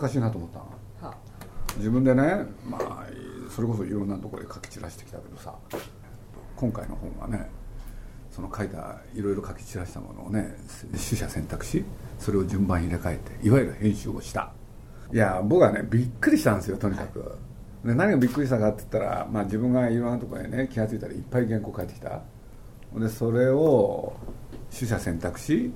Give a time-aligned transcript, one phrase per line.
[0.00, 0.80] 難しいなと思ったの。
[1.76, 2.22] 自分でね
[2.64, 3.06] まあ
[3.54, 5.54] それこそいろんなところで書き散らしてきたけどさ
[6.56, 7.48] 今回の本はね
[8.30, 10.56] その書いたいろいろ書き散らしたものをね
[10.90, 11.84] 取捨選択し
[12.18, 14.52] それを順番入れ替えていわゆる編集をした。
[15.12, 17.36] いや僕はねびっくりしたんですよとにかく。
[17.84, 22.22] で何がびっくりしたかって言ったら、まあ、自分がいろんなところでね気が付いたらいっぱい原稿書いてきた。
[22.94, 24.12] でそれを
[24.72, 25.72] 取捨選択し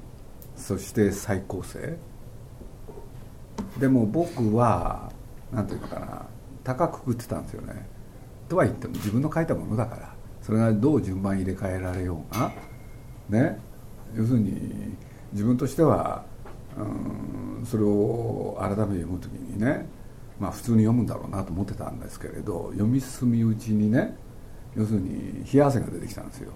[0.56, 1.96] そして再構成
[3.84, 5.12] でも僕は
[5.52, 6.26] 何ていうのかな
[6.62, 7.86] 高くくってたんですよね。
[8.48, 12.50] とは言っても自分の書いたものだからそれがどう順番入れ替えられようが
[13.28, 13.60] ね。
[14.16, 14.96] 要するに
[15.32, 16.24] 自分としては
[16.78, 19.86] うんそれを改めて読む時にね
[20.40, 24.16] まあ普通に読むんだろうなと思ってたんですけれど読み進みうちにね
[24.74, 26.52] 要するに冷や汗が出てきたんですよ。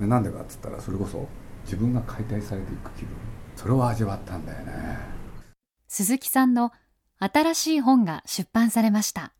[0.00, 1.28] でなんでかっつったらそれこそ
[1.64, 3.08] 自分が解体されていく気分。
[3.56, 5.21] それを味わったんだよね。
[5.94, 6.72] 鈴木さんの
[7.18, 9.34] 新しい本が出版されました。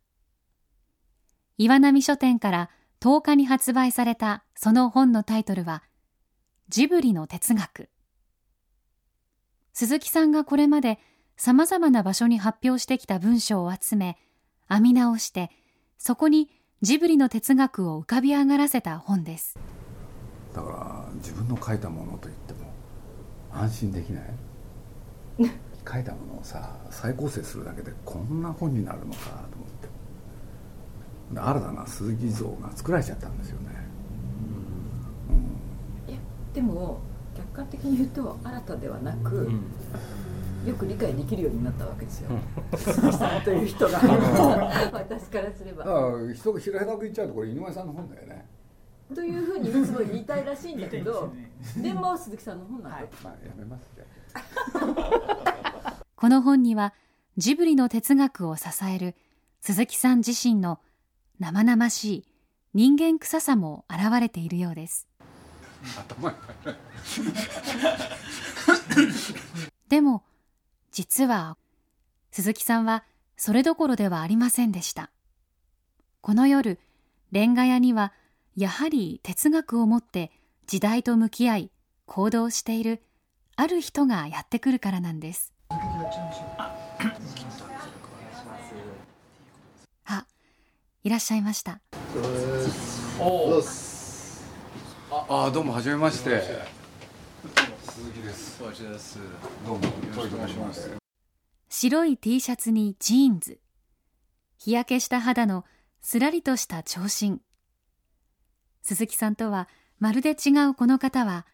[1.57, 2.69] 岩波書店から
[3.01, 5.81] 10日に発売されたその本のタイトルは
[6.69, 7.89] ジブリの哲学。
[9.73, 10.99] 鈴木さんがこれまで
[11.37, 14.19] さまざまな場所に発表してきた文章を集め
[14.69, 15.49] 編み直して
[15.97, 16.51] そこに
[16.83, 19.57] ジブリの哲学を浮かび上がらせた本です。
[20.53, 22.71] だから自分の書いたものといっても
[23.51, 24.23] 安心できない？
[25.89, 29.89] 書いたものをさ再構成するだけでこんな本になるのかと思って。
[31.35, 33.69] 新たな鈴木像が作られちゃったんですよね、
[36.07, 36.19] うん、いや
[36.53, 36.99] でも
[37.35, 39.63] 客観的に言うと新たではなく、うん。
[40.65, 42.29] よく理解できるようになったわけですよ。
[42.77, 43.99] 鈴木さんという人が。
[44.93, 45.83] 私からすれば。
[45.83, 48.47] だから人が平たく言っちゃうとこれ井上さんの本だよね。
[49.13, 51.33] というふうにいつも言いたいらしいんだけど、
[51.77, 54.05] でも鈴木さんの本なんだ、はい、まあやめますじゃ
[56.15, 56.93] この本には
[57.37, 59.15] ジブリの哲学を支える
[59.61, 60.79] 鈴木さん自身の
[61.39, 62.25] 生々しい
[62.73, 65.07] 人間臭さも現れているようです。
[69.89, 70.23] でも
[70.91, 71.57] 実は
[72.31, 73.03] 鈴木さんは
[73.35, 75.11] それどころではありませんでした
[76.21, 76.79] この夜
[77.31, 78.13] レンガ屋には
[78.55, 80.31] やはり哲学を持って
[80.67, 81.71] 時代と向き合い
[82.05, 83.01] 行動している
[83.55, 85.53] ある人がやってくるからなんです。
[90.05, 90.25] あ
[91.03, 91.79] いらっしゃいました。
[95.11, 96.41] ああどうもはじめまして。
[97.83, 98.59] 鈴木です。
[99.67, 100.89] どうもよろしくお願いします。
[101.69, 103.59] 白い T シャツにジーンズ。
[104.57, 105.63] 日焼けした肌の
[106.01, 107.39] すらりとした長身。
[108.81, 109.69] 鈴木さんとは
[109.99, 111.45] まるで違うこの方は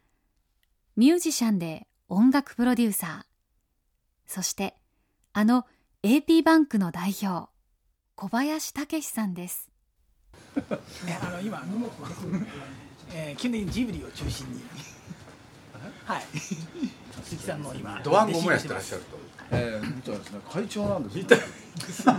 [0.96, 3.24] ミュージシャンで音楽プロデューサー。
[4.25, 4.75] そして
[5.31, 5.66] あの
[6.03, 7.50] AP バンクの代表
[8.16, 9.70] 小林武史さんです。
[10.58, 11.64] あの今、
[13.14, 14.61] えー、去年ジブリを中心に。
[16.06, 16.23] はい。
[17.23, 19.20] 鈴木さんの今ドワンゴもやってらっしゃると。
[19.52, 20.40] えー、みたいですね。
[20.52, 21.40] 会長なんです、ね、みたい。
[21.40, 21.46] で
[21.94, 22.14] すね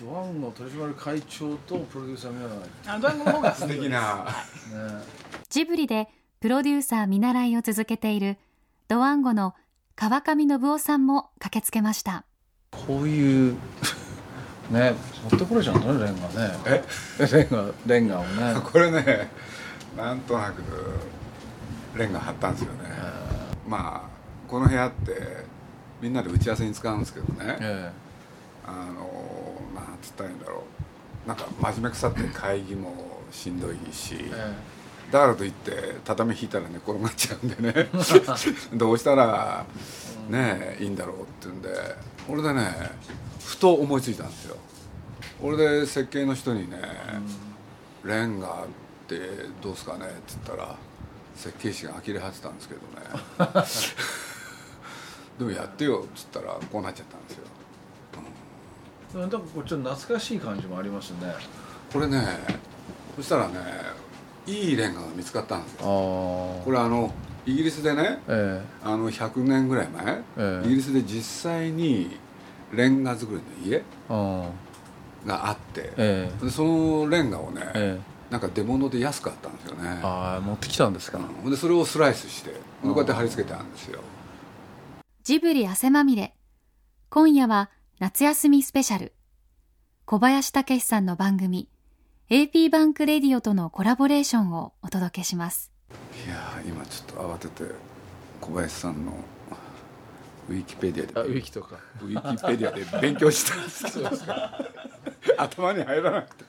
[0.00, 5.04] ドワンの取締会長とプロデューサー見習いあドワンゴの方が素敵な、ね、
[5.48, 6.08] ジブリで
[6.44, 8.36] プロデューサー見習いを続けている
[8.86, 9.54] ドワンゴの
[9.96, 12.26] 川上信夫さんも駆けつけました。
[12.70, 13.56] こういう
[14.70, 14.94] ね
[15.30, 16.84] 持ってこれちゃうんだねレンガね。
[17.18, 17.24] え？
[17.32, 18.60] レンガレンガをね。
[18.62, 19.30] これね
[19.96, 20.62] なんとなく
[21.96, 22.90] レンガ貼ったんですよね。
[23.66, 24.10] まあ
[24.46, 25.46] この部屋って
[26.02, 27.90] みんなで打ち合わせに使うんですけどね、え
[28.66, 30.62] あのなんつったらいいんだろ
[31.24, 31.26] う。
[31.26, 34.54] なんか真面目くさって会議もしんどいし、え
[35.10, 37.88] だからといって畳引いたら寝転がっちゃうんでね。
[38.74, 39.64] どうしたら
[40.28, 42.14] ねいいんだろうっていうんで。
[42.28, 42.90] 俺でね
[43.44, 44.56] ふと思いついたんですよ。
[45.42, 46.78] 俺で設計の人にね、
[48.04, 48.66] レンガっ
[49.06, 49.18] て
[49.62, 50.76] どうですかねって言ったら
[51.34, 53.66] 設計士が呆れ果てたんですけどね。
[55.38, 57.44] でもやってよっつったらこうなっちゃったんですよ。
[59.20, 61.34] なんかこうちょっと懐かしい感じもありますね。
[61.92, 62.26] これね
[63.16, 63.54] そしたらね
[64.46, 65.88] いいレンガが見つかったんですあよ。
[66.60, 67.12] あこれあの
[67.46, 70.66] イギリスでねえあの100年ぐらい前、ええ。
[70.66, 72.18] イギリスで実際に
[72.72, 74.48] レンガ作りの家えあ
[75.24, 76.44] あがあって、ええ。
[76.44, 77.98] でそのレンガをね、え
[78.30, 80.00] なんか出物で安くあったんですよね。
[80.02, 84.00] ああ持ってきたんですか、うんでそれをスライスしてでこうやって貼り付けてあるんですよ。
[85.22, 86.34] ジブリ汗まみれ。
[87.08, 87.70] 今夜は
[88.00, 89.14] 夏休みスペシャル。
[90.04, 91.68] 小林武史さんの番組
[92.30, 95.70] AP バンクレディオとのコラボレーションをお届けします。
[96.26, 97.70] いやー今ちょっと慌てて
[98.40, 99.12] 小林さんの
[100.48, 101.76] ウィキペディアあウィキとか。
[102.00, 104.10] ウィキペディアで勉強したんですけど
[105.36, 106.44] 頭に入らなくて。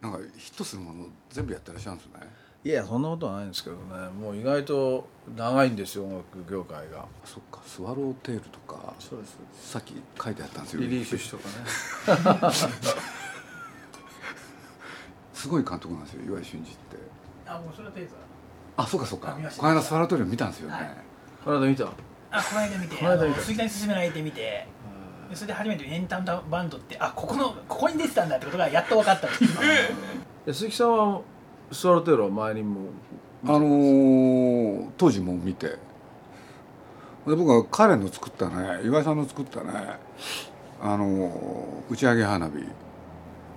[0.00, 2.12] なんかヒットするもの全部やってらっしゃるんですね。
[2.64, 3.82] いやそんなことはないんですけどね。
[4.18, 5.06] もう意外と
[5.36, 7.04] 長いんですよ音楽業界が。
[7.26, 7.60] そっか。
[7.66, 8.94] スワローテールとか。
[8.98, 9.36] そうです。
[9.72, 9.92] さっき
[10.24, 12.16] 書いてあったんですよリリー・フィッシュと
[12.48, 13.12] かね
[15.32, 16.96] すごい監督なんですよ岩井俊二って。
[17.46, 18.14] あもうそれはとりあえず
[18.76, 19.32] あそうかそうか。
[19.58, 20.96] この間スワローテール見たんですよね、はい。
[21.44, 21.84] この間見た。
[22.30, 23.40] あこの間見てこの間見た。
[23.40, 24.66] 杉谷すすめの相手見て
[25.30, 29.50] でそれで初めてエンターバンドってあここのここに出てたんだってことがやっと分かったっていう。
[30.46, 31.20] で鈴木さんは
[31.70, 32.80] スワロテールは前にも
[33.44, 35.66] あのー当時も見て。
[37.26, 39.70] で僕は彼の作ったね岩井さんの作ったね
[40.82, 42.52] あのー打ち上げ花火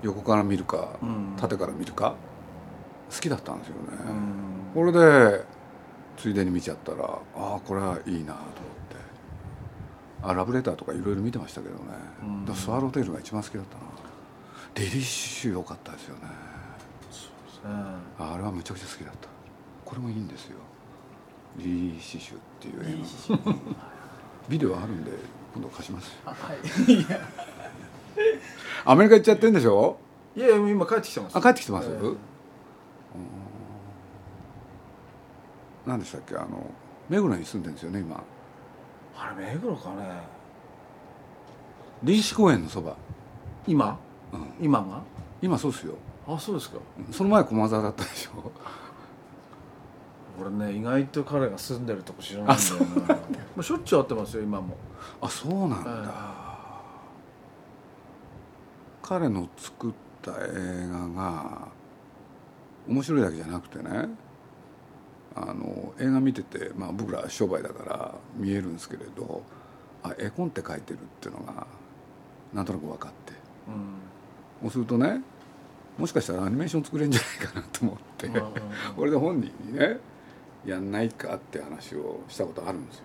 [0.05, 1.33] 横から見るか、うん。
[1.35, 2.15] 縦から見るか
[3.09, 3.81] 好きだったんですよね、
[4.75, 4.91] うん。
[4.91, 5.43] これで
[6.17, 8.43] ついでに見ちゃったらああこれはいいなと思っ
[8.89, 8.95] て。
[10.23, 11.81] あラブレターとかいろいろ見てましたけどね、
[12.47, 12.55] うん。
[12.55, 13.83] スワローテールが一番好きだったな。
[14.75, 16.21] リリッシュ良かったですよね。
[18.19, 19.27] ああれはむちゃくちゃ好きだった。
[19.83, 20.57] これもいいんですよ。
[21.57, 23.53] リリー・シシュっていう映画。
[24.49, 25.11] ビデオあるんで
[25.55, 26.11] 今度貸します。
[26.25, 26.35] あは
[26.87, 26.93] い。
[26.93, 27.19] い や
[28.83, 29.97] アメリカ行っちゃってんでしょ？
[30.35, 31.37] いやいや今帰ってきてます。
[31.37, 32.17] あ帰ってきてます、えうん。
[35.85, 36.35] 何でしたっけ？
[36.35, 36.69] あの
[37.07, 38.21] 目黒に住んでるんですよね今。
[39.17, 40.35] あれ目黒かね。
[42.03, 42.97] 臨死公園のそば、
[43.65, 43.97] 今？
[44.33, 45.01] うん、今が？
[45.41, 45.93] 今そうですよ。
[46.27, 46.77] あそうですか。
[47.07, 47.13] うん。
[47.13, 48.51] その前駒沢だったでしょ？
[50.39, 53.15] 俺ね意外と彼が住んでるとこ知らないんだよな。
[53.15, 53.21] も
[53.57, 54.75] うしょっちゅう会ってますよ今も。
[55.21, 56.45] あそうなんだ、え
[59.01, 61.67] 彼の作った映画が
[62.87, 64.09] 面白いだけじゃなくてね
[65.35, 69.43] あの映画見てて、まあ、僕ら商売だから見えるんですけれど
[70.01, 71.67] あ絵コンって書いてるっていうのが
[72.53, 73.33] なんとなく分かって。
[73.67, 74.05] うん。
[74.61, 75.21] そうするとね
[75.97, 78.51] もしかしたらアニメーション作れるんじゃないかなと思って、うんうんうん。
[78.95, 79.99] これで本人にね
[80.65, 83.03] やんないかって話をしたことあるんですよ。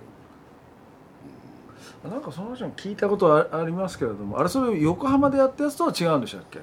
[2.10, 6.60] なんかその話も聞いたことはあありますけれどもあれそれ横浜でやったやつとは違うんでしたっけ？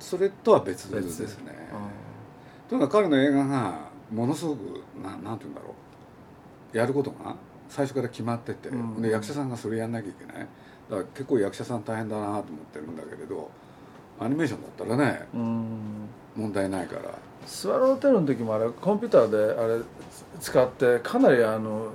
[0.00, 1.52] それとは別ですね。
[2.68, 5.74] とにかく彼の映画がものすごくななんて言うんだろ
[6.74, 6.76] う。
[6.76, 7.36] やることが
[7.68, 9.02] 最初から決まってて、うん。
[9.02, 10.34] で役者さんがそれやんなきゃいけない。
[10.36, 10.48] だか
[11.02, 13.48] ら結構役者さん大変だなと思ってるんだけれど
[14.18, 17.02] アニメーションだったらねうん問題ないから。
[17.46, 19.80] スワローテールの時もあれコンピューターであれ
[20.40, 21.90] 使ってかなりあの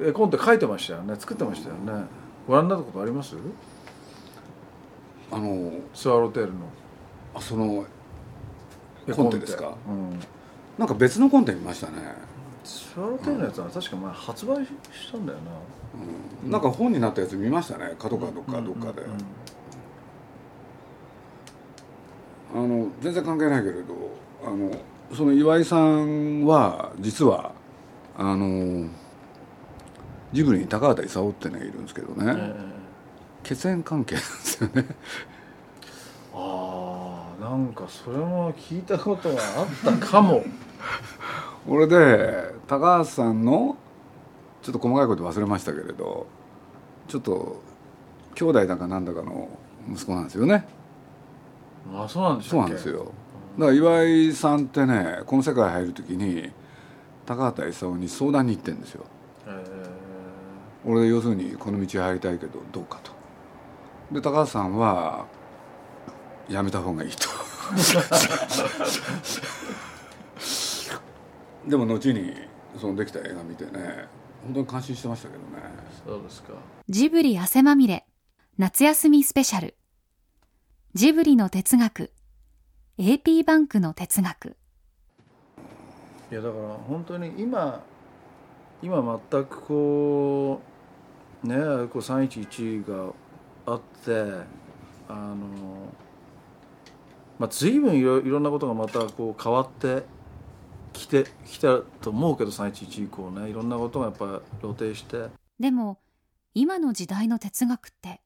[0.00, 1.14] 絵コンテ書いてましたよね。
[1.18, 2.06] 作ってましたよね。
[2.46, 3.36] ご覧になったことあります？
[5.30, 6.60] あのスワローテールの。
[7.34, 7.84] あその
[9.06, 9.38] 絵コンテ。
[9.38, 9.74] ですか？
[9.86, 10.20] うん。
[10.78, 11.94] なんか別のコンテ見ましたね、
[12.64, 14.70] スワローテールのやつは確か前発売し
[15.12, 15.44] たんだよな。
[16.44, 16.50] うん。
[16.50, 17.94] なんか本になったやつ見ましたね。
[17.98, 19.18] 角川どっかどっかで、うんうん
[22.54, 23.94] あの全然関係ないけれど
[24.44, 24.70] あの
[25.14, 27.52] その岩井さんは実は
[28.16, 28.88] あの
[30.32, 32.54] ジブリに高畑勲ってのがいるんですけどね、え
[33.42, 34.84] 血縁関係なんですよね。
[36.34, 40.44] ああなんかそれも聞いたことがあったかも。
[41.66, 43.76] これで高橋さんの
[44.62, 46.26] ちょっと細かいこと忘れましたけれど
[47.08, 47.60] ちょっと
[48.34, 49.48] 兄弟だかなんだかの
[49.90, 50.66] 息子なんですよね
[51.94, 53.12] あそうなんでしそうょなんですよ。
[53.58, 56.50] だから岩井さんってねこの世界入る時に
[57.26, 59.04] 高畑勲に相談に行ってるんですよ。
[59.46, 59.64] え
[60.84, 63.12] 俺要するにこの道入りたいけどどうかと。
[64.12, 65.26] で高橋さんは
[66.48, 67.28] やめた方がいいと。
[71.66, 72.32] でも後に
[72.80, 74.06] そのできた映画見てね
[74.44, 75.46] 本当に感心してましたけどね。
[76.06, 76.54] ーそうですか。
[76.88, 78.06] ジブリ汗まみれ。
[78.56, 79.76] 夏休みスペシャル
[80.94, 82.12] ジブリの哲学。
[82.98, 84.56] AP バンクの哲学。
[86.30, 87.82] いやだから本当に今
[88.82, 90.60] 今全くこ
[91.44, 93.12] うねこう311が
[93.66, 94.44] あって
[95.08, 95.36] あの
[97.38, 100.04] まあ随分いろいろんなことがまたこう変わって
[100.92, 103.48] きてきたと思うけど311以降ね。
[103.48, 105.28] いろんなことがやっぱ露呈して。
[105.60, 105.98] でも
[106.54, 108.20] 今の時代の哲学って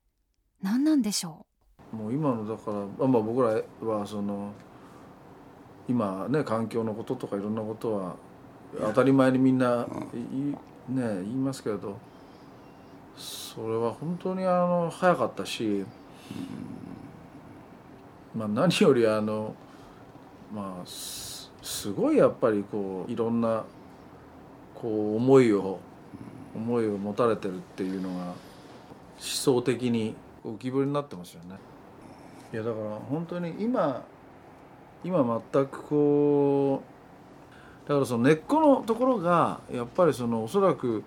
[0.61, 1.52] 何なんでしょう？
[1.93, 4.51] もう今のだからまあ僕らはその
[5.87, 8.15] 今ね環境のこととかいろんなことは
[8.79, 10.57] 当たり前にみんな、うん、ね
[10.89, 11.97] 言いますけど
[13.15, 15.85] それは本当にあの早かったし、うん、
[18.35, 19.53] まあ何よりあの
[20.51, 23.63] まあすごいやっぱりこういろんな
[24.73, 25.79] こう思いを
[26.55, 28.33] 思いを持たれてるっていうのが思
[29.17, 31.55] 想的に浮き彫りになってますよね。
[32.53, 34.05] いやだから本当に今
[35.03, 36.83] 今全くこ
[37.85, 41.03] うだからその根っこのところがやっぱりそのおそらく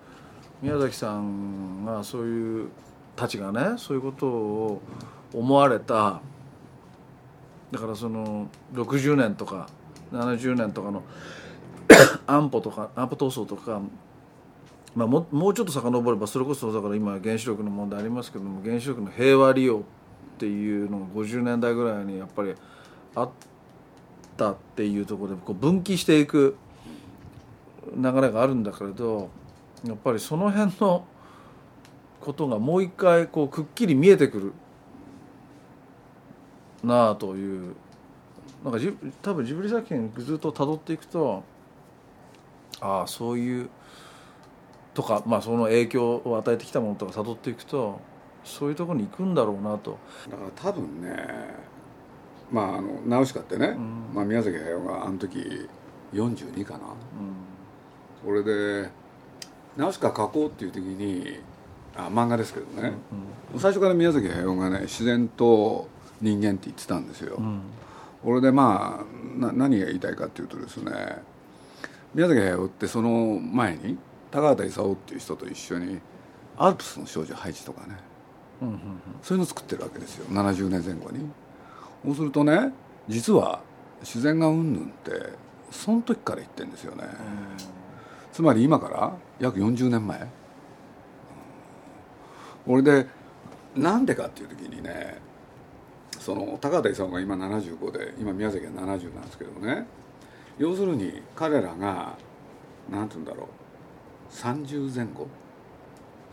[0.61, 2.69] 宮崎さんがそういう
[3.15, 4.81] たちがねそういうことを
[5.33, 6.21] 思われた
[7.71, 9.69] だからその60年とか
[10.11, 11.03] 70年とかの
[12.27, 13.79] 安保とか安保闘争とか、
[14.95, 19.83] まあ、ももうちょっと遡ればそれこそだから今原子力の問題ありますけども原子力の平和利用
[20.37, 22.53] っていうのが50年代ぐらいにやっぱり
[23.15, 23.29] あっ
[24.37, 26.55] たっていうところでこう分岐していく
[27.95, 29.29] 流れがあるんだけれど
[29.83, 31.07] やっぱりその辺の
[32.21, 34.53] ことがもう一回こうくっきり見えてくる
[36.83, 37.75] なあという
[38.63, 41.43] なんかじ多分ジブリ作品ずっとたどっていくと
[42.79, 43.69] ああそういう
[44.93, 47.99] とか、まあ、その影響を与えてきたものとかたどっていくと
[48.47, 49.97] そういうところに行くんだろうなと。
[50.29, 51.67] だから多分ね
[52.51, 55.67] まああのナウシカってね、うん、まあ、宮崎駿があの時
[56.13, 58.89] 42かな、うん、それで
[59.75, 61.39] ナウシカ描こうっていう時に
[61.95, 65.89] あ漫画ですけどね、うんうん、最初から宮崎駿がね自然と
[66.21, 67.61] 人間って言ってたんですよ、うん。
[68.23, 70.91] これでまあな何が言いたいかっていうとですね
[72.13, 73.97] 宮崎駿ってその前に
[74.31, 75.99] 高畑勲っていう人と一緒に
[76.57, 77.97] 「アルプスの少女ハイジ」とかね、
[78.59, 81.29] そういうのを作ってるわけですよ70年前後に。
[82.05, 82.73] そうするとね
[83.07, 83.61] 実は
[84.01, 85.11] 自然がうんぬんって
[85.71, 87.03] その時から言ってるんですよね。
[88.31, 90.27] つまり今から約40年前。
[92.65, 93.07] 俺で
[93.75, 95.17] なんでかっていう時にね
[96.19, 99.87] その高畑勲が今75で今宮崎は70なんですけどね
[100.57, 102.17] 要するに彼らが
[102.89, 105.27] 何て言うんだろう30前後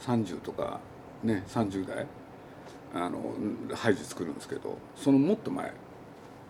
[0.00, 0.80] 30とか
[1.24, 2.06] ね30代
[2.94, 3.34] あの
[3.74, 5.72] ハイジ作るんですけどそのもっと前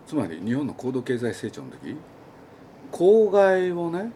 [0.06, 1.96] つまり日本の高度経済成長の時
[2.90, 4.12] 公害をね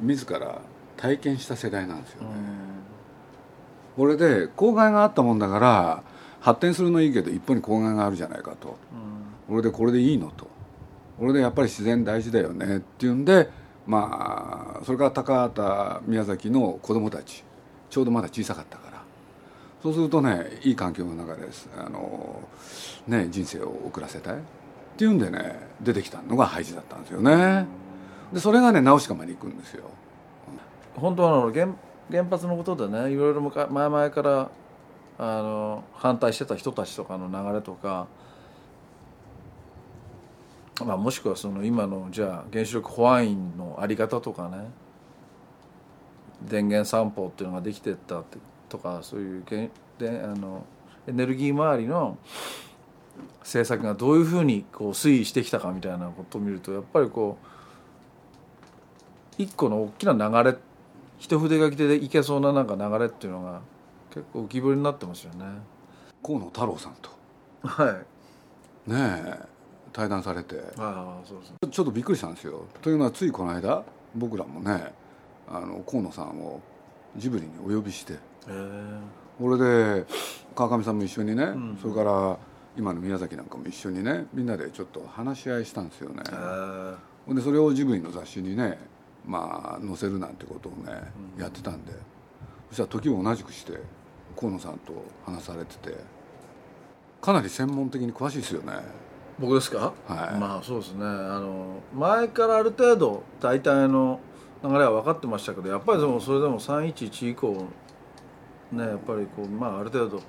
[0.00, 0.60] 自ら
[0.96, 2.28] 体験した世代なんですよね。
[3.96, 6.02] これで公害があったもんだから
[6.40, 8.78] 発展するのいいけど一方に公害があるじゃないかと、
[9.48, 10.48] うん、俺でこれでいいのと。
[11.18, 13.48] 俺でやっぱり自然大事だよねっていうんで
[13.86, 17.44] まあそれから高畑宮崎の子供たち
[17.90, 18.91] ちょうどまだ小さかったから
[19.82, 22.40] そうするとねいい環境の中であの、
[23.08, 24.38] ね、人生を送らせたいっ
[24.96, 27.66] ていうんでね出てきたのがハイジだったんですよね。
[28.32, 29.90] でそれがね直しかまで行くんですよ。
[30.94, 31.66] 本当は原
[32.10, 34.50] 原発のことでねいろいろ前々から
[35.18, 38.06] あの反対してた人たちとかの流れとか、
[40.84, 44.68] まあ、もしくはその今のじゃあ原子力保安院の在り方とかね
[46.42, 48.38] 電源散歩っていうのができてったって
[48.72, 50.64] とかそういうであの
[51.06, 52.16] エネルギー周りの
[53.40, 57.36] 政策がどういうふうにこう推移してきたかみたいなことを見るとやっぱりこ
[59.38, 60.56] う一個の大きな流れ
[61.18, 63.60] 一筆書きでいけそうななんか流れっていうのが
[64.10, 65.44] 結構浮き彫りになってますよね。
[66.22, 67.10] 河野太郎さんと。
[67.66, 67.90] は
[68.86, 68.90] い。
[68.90, 69.38] ねえ
[69.92, 70.56] 対談されて。
[70.78, 72.64] ああそうそうちょっとびっくりしたんですよ。
[72.80, 74.92] というのはついこの間僕らもね
[75.48, 76.60] あの河野さんを
[77.16, 78.14] ジブリにお呼びして
[79.38, 80.06] これで
[80.54, 82.38] 川上さんも一緒にね、うん、それから
[82.76, 86.22] 今の宮崎なんかも一緒にねみんなでちょっと話し合いしたんですよね。
[87.28, 88.78] でそれをジブリの雑誌にね
[89.26, 91.92] まあ載せるなんてことをね、うん、やってたんで。
[92.68, 93.78] そしたら時を同じくして
[94.34, 94.94] 河野さんと
[95.26, 95.94] 話されてて
[97.20, 98.72] かなり専門的に詳しいですよね。
[99.38, 99.92] 僕ですか？
[100.08, 100.40] はい。
[100.40, 101.04] まあそうですね。
[101.04, 104.20] あの前からある程度大体の
[104.64, 107.66] 流れは分かってましたけどやっぱりでもそれでも311以降
[108.72, 110.22] ねやっぱりこうまあある程度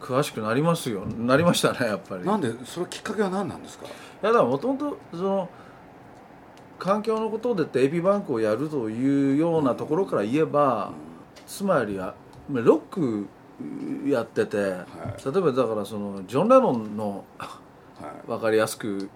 [0.00, 1.06] 詳しくなりますよ。
[1.06, 2.24] なりましたねやっぱり。
[2.24, 3.86] なんでそれきっかけは何なんですか？
[3.86, 3.88] い
[4.22, 5.48] やだからもともとその
[6.78, 10.92] 環境のことでテーピバンクをやるというようなところから言えば、
[11.46, 12.14] つまりは
[12.50, 13.26] ロック
[14.10, 14.84] やってて、例え
[15.40, 17.24] ばだからそのジョン・レノンの、
[18.26, 19.08] 分かりやすく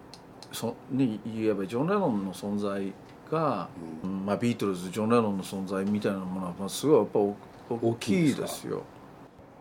[0.53, 2.93] そに言えばジョン・レノンの存在
[3.31, 3.69] が、
[4.03, 4.25] うん。
[4.25, 7.19] まあ、ビートルズジョン・レノンの存在みたいなものは、まあ、すごいやっぱ
[7.69, 8.83] 大きいですよ。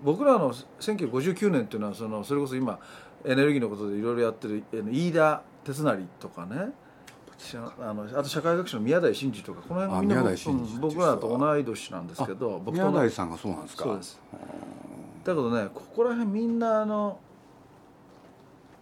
[0.03, 2.79] 僕らの1959年っていうのはそのそれこそ今
[3.25, 6.71] エネルギーのことでいろいろやってる飯田哲成とかね。
[7.79, 10.23] あのあと社会学者の宮台真司とかこの辺みんな
[10.79, 13.83] 僕らと同い年なんですけど僕宮台さんがそうなんですか。
[13.83, 14.19] そうです。
[15.23, 17.19] だけどねここら辺みんなあの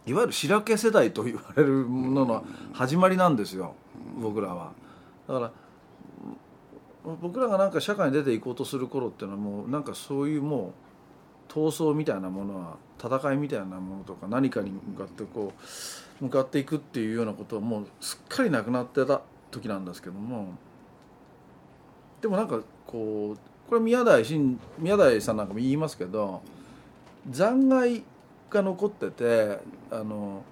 [0.06, 3.76] いわゆる白毛世代と言われるものの始まりなんですよ
[4.22, 4.72] 僕らは。
[5.28, 5.52] だから
[7.22, 10.74] 僕らがなんか社会に出ていこうとする頃っていうのはもうなんかそういうも
[11.50, 15.54] う闘争みたいなものは戦いみたいなものとか何かに向かってこ
[16.22, 19.22] う向かっていくっていうようなことはもうすっかりなくなってた
[19.52, 20.54] 時なんですけども。
[22.22, 26.42] でもなんかこうこれ宮台新宮台さんなんかも言いますけど
[27.30, 28.04] 残骸
[28.50, 29.60] が残ってて
[29.92, 30.44] あの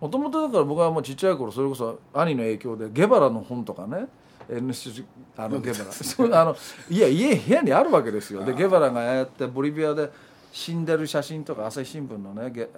[0.00, 4.06] もともとだから僕はもうちっちゃい頃それこそ兄の影響でゲバラの本とかね
[5.36, 5.92] あのゲバラ。
[5.92, 6.56] そうあの
[6.88, 8.44] いや家部屋にあるわけですよ。
[8.44, 10.10] でゲバラがやってボリビアで
[10.52, 12.68] 死んでる写真とか朝日新聞のねゲ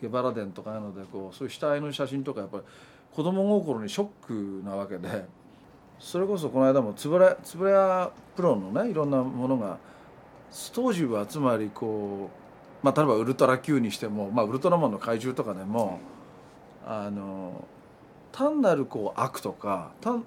[0.00, 2.62] ゲバラ伝とかいうのでこうそういう死体の写真とかやっぱり
[3.14, 5.42] 子供心にショックなわけで。
[6.02, 9.78] それこそこの間もつぶれつぶれ屋プロのねいろんなものが
[10.74, 12.28] 当時はつまりこ
[12.82, 16.00] う、まあ、例えばウルトラ Q にしても、まあ、ウルトラマンの怪獣とかでも
[16.84, 17.64] あの
[18.32, 20.24] 単なるこう悪とか単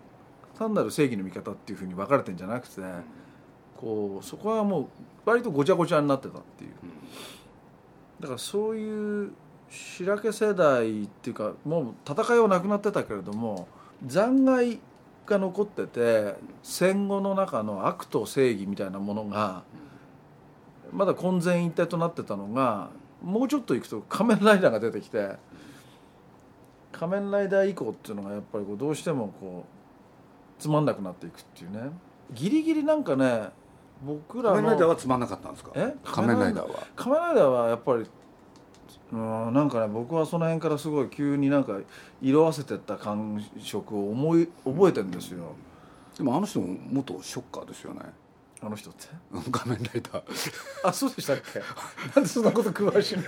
[0.57, 2.81] 単なる正義の味方っていうふうに分かれてんじゃなくて
[3.77, 4.87] こうそこはもう
[5.25, 6.71] 割とごちゃごちゃになってたっていう。
[8.19, 9.31] だからそういう
[9.69, 13.67] 白毛世代っていうかもう戦いはなくなってたけれども
[14.05, 14.79] 残骸
[15.25, 19.63] が残ってて戦後の中の悪と正義みたいなものが
[20.93, 22.89] まだ混然一体となってたのが
[23.21, 25.31] もうちょっといくと仮面ライダーが出てきて
[26.91, 29.74] 仮面ライダー以降っていうのがやっぱりこうどうしてもこう
[30.59, 31.91] つまんなくなっていくっていうね。
[32.33, 33.49] ギリギリなんかね
[34.03, 35.71] 僕らの仮面ライダーはつまんなかったんですか？
[35.75, 35.95] え？
[36.03, 36.87] 仮面ライダーは。
[36.95, 38.05] 仮面ライダーはやっぱり
[39.13, 41.79] うんなんかね僕はその辺からすごい急になんか
[42.21, 45.53] 色あせてった感触を思い覚えてるんですよ。
[46.17, 48.01] でもあの人も元ショッカーですよね
[48.65, 49.05] あの人って？
[49.51, 50.23] 仮面ライダー。
[50.83, 51.59] あそうでしたっけ？
[52.15, 53.23] なんでそんなこと詳しいの？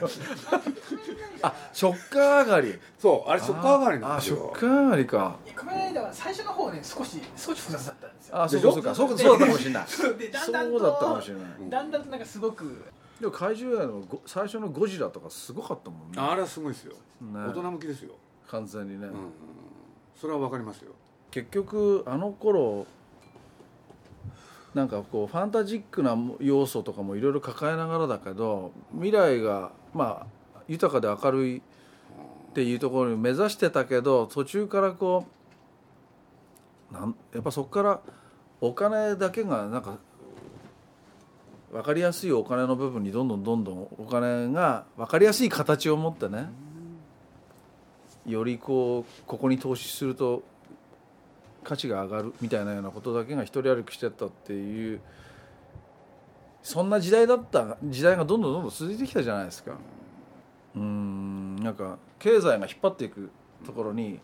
[1.43, 2.80] あショッカー上がり。
[2.97, 4.52] そうあれショッカー上がりなんあシですよ。
[4.54, 5.36] ョッカー上がりか。
[5.56, 8.41] 仮面ライダーは最初の方ね少し少し複雑だったんですよ。
[8.41, 9.86] あそうかそうかそうかそうだったかもしれない。
[10.17, 11.43] でだんだんとそうだったかもしれない。
[11.69, 12.86] だんだんとなんかすごく。
[13.19, 16.17] でも怪獣映画のご最初のゴジラとかすごかったもんね。
[16.17, 16.97] あれはすごいですよ、ね。
[17.47, 18.12] 大人向きですよ、
[18.47, 19.13] 完全にね、うん、
[20.19, 20.93] それはわかりますよ。
[21.30, 22.88] 結局あの頃
[24.78, 31.62] なんかこうファンタジックな要素とかもいろいろ抱えながらだけど未来がまあ豊かで明るいっ
[32.54, 35.26] ていうところに目指してたけど途中からこ
[36.92, 38.02] うなんやっぱそこから
[38.62, 39.98] お金だけがなんか
[41.72, 46.50] 分かりやすいお金の部分にどんどんどんどんお金が分かりやすい形を持ってね
[48.28, 50.44] よりこうここに投資すると
[51.67, 55.01] 価値が上がるみたいなようなことだけが一人歩きしてったっていう
[56.63, 59.73] そんな時代だった時代がどんどんどんどん続いてきたじゃないですか
[60.75, 63.30] うんなんか経済が引っ張っていく
[63.65, 64.19] ところに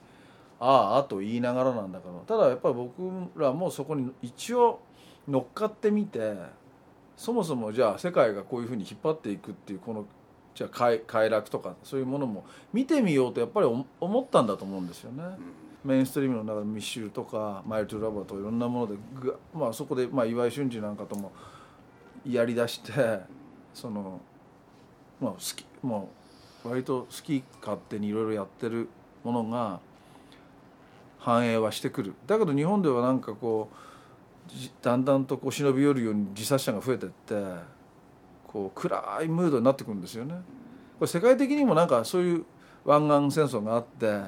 [0.57, 3.01] あああと言いながらなんだけどただやっぱり僕
[3.35, 4.79] らもそこに一応
[5.27, 6.35] 乗っかってみて
[7.17, 10.05] そもそもじゃあ世界がこういうふうに引っ張っていくっていうこの
[10.55, 10.69] じゃあ
[11.05, 15.23] 快楽とかそういうものも見てみようとやっぱり思思ったんだと思うんですよね。
[15.83, 18.93] メインストリームの中でミッシュルとかマイル・トゥ・ラバーとかいろんなもので
[19.53, 21.31] まあ、そこで、まあ、岩井俊二なんかとも
[22.27, 22.91] やりだして
[23.73, 24.21] その、
[25.19, 26.09] まあ、好きも
[26.63, 28.87] う割と好き勝手にいろいろやってる
[29.23, 29.79] ものが
[31.19, 33.75] 反映はしてくるだけど日本ではなんかこう
[34.81, 37.35] だんだんとこう忍び寄るように自殺者が増えてって
[38.47, 40.35] こう暗いムードになってくるんですよね。
[40.99, 42.45] これ世界的にもなんかそういう
[42.85, 44.21] 湾岸戦争があって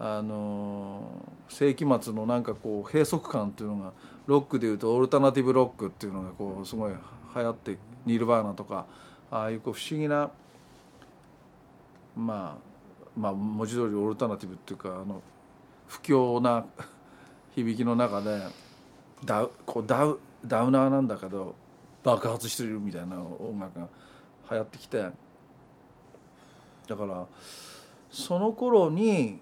[0.00, 1.02] あの
[1.48, 3.92] 世紀末のなんかこう閉塞感っていうのが
[4.26, 8.86] ロックでいうとオルタナティブロックっていうのがこうすごい流行ってニールバーナとか
[9.30, 10.30] ああいうこう不思議な
[12.16, 15.20] まあまあ文字通りオルタナティブっていうかあの
[15.88, 16.64] 不況な
[17.56, 18.40] 響きの中で
[19.24, 21.56] ダウこうダウダウナーなんだけど
[22.04, 23.88] 爆発してるみたいな音楽が
[24.50, 25.10] 流行ってきて。
[26.88, 27.26] だから
[28.10, 29.38] その頃に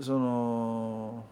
[0.00, 1.24] その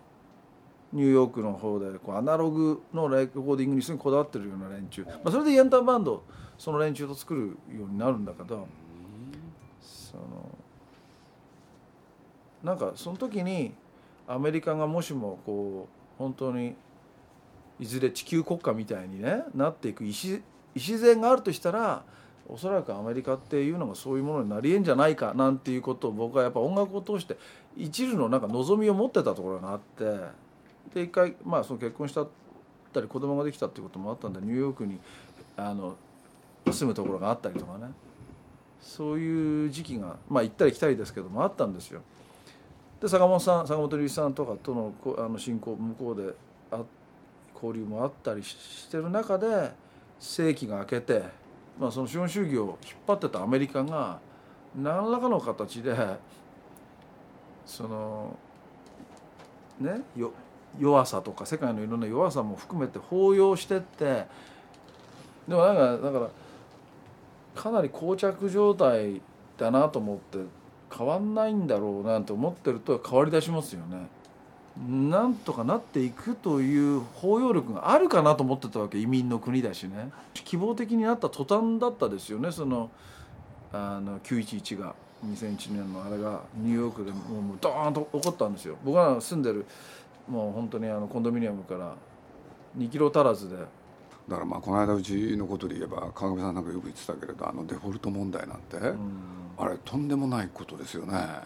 [0.93, 6.23] ニューヨークの方でこうアナログのレコーディングにすごいこだわってるような連中、まあ、それでエンターバンド
[6.59, 8.67] その連中と作るようになるんだけど
[9.81, 10.25] その
[12.63, 13.75] なんかその時に
[14.27, 16.75] アメリカがもしもこう本当に
[17.79, 20.41] いずれ地球国家みたいに、ね、なっていく礎
[21.17, 22.05] があるとしたら
[22.49, 27.37] おそらくアメリカっていうのがそういうものになりえんじゃないかなんていうことを僕はやっぱ音楽を通して
[27.77, 30.05] 一縷のなんか望みを持ってたところがあって
[30.95, 32.29] で一回、まあ、その結婚したっ
[32.97, 34.99] たり子供ができたっていうこともあったんでニューヨークに
[35.57, 35.97] あの
[36.71, 37.93] 住むところがあったりとかね
[38.81, 42.03] そういう時期が、まあ、行ったり来たりですけどもあったんですよ。
[43.01, 46.35] で坂本さん坂本龍一さんとかとのあの親交向こうで
[46.71, 46.83] あ
[47.55, 49.73] 交流もあったりしてる中で
[50.19, 51.25] 世紀が明けて、
[51.79, 54.19] まあ、その資本主義を引っ張ってたアメリカが
[54.75, 55.95] 何らかの形で
[57.67, 58.37] その
[59.81, 60.33] ねよ
[60.79, 64.27] 弱さとか世界のいろんな弱さも含めて包容してって
[65.49, 66.31] でもなんかだから
[67.55, 69.21] かなり膠着状態
[69.57, 70.39] だなと思って
[70.95, 74.07] 変わんないんだろうなんて思ってると変わり出しますよね。
[74.89, 80.11] なんとかなっていくという包容力があるかなと思ってたわけ移民の国だしね。
[80.35, 82.53] 希望的になった途端だったですよね。
[82.53, 82.91] その
[83.73, 88.77] あの911が2001年のあれがニューヨークでもうドーンと起こったんですよ。
[88.85, 89.65] 僕が住んでる
[90.29, 91.95] もう本当にあのコンドミニアムから
[92.77, 93.57] 2キロ足らずで。
[93.57, 98.77] だからまあこの間うちのことで言えば川上さんなんかよく言ってたけれどあのデフォルト問題なんて、
[99.57, 101.13] あれとんでもないことですよね。
[101.13, 101.45] だか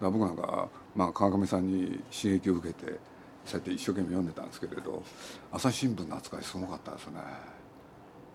[0.00, 2.98] ら僕なんか、まあ、川上さんに刺激を受けて
[3.44, 5.02] そうやって一生懸命読んでたんですけれど
[5.50, 7.20] 朝日新聞の扱いすごかったですね。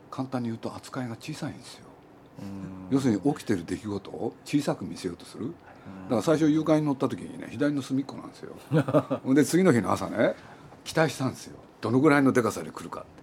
[0.10, 1.86] 簡単に言うと扱いが小さいんですよ。
[2.90, 5.54] 要するに起きてる出来事を小さく見せようとする。
[6.06, 8.56] だから最初誘拐に乗った時にね左の隅っこなんですよ。
[9.34, 10.36] で次の日の朝ね
[10.84, 11.58] 期待したんですよ。
[11.82, 13.02] どのぐらいのでかさで来るか。
[13.02, 13.17] って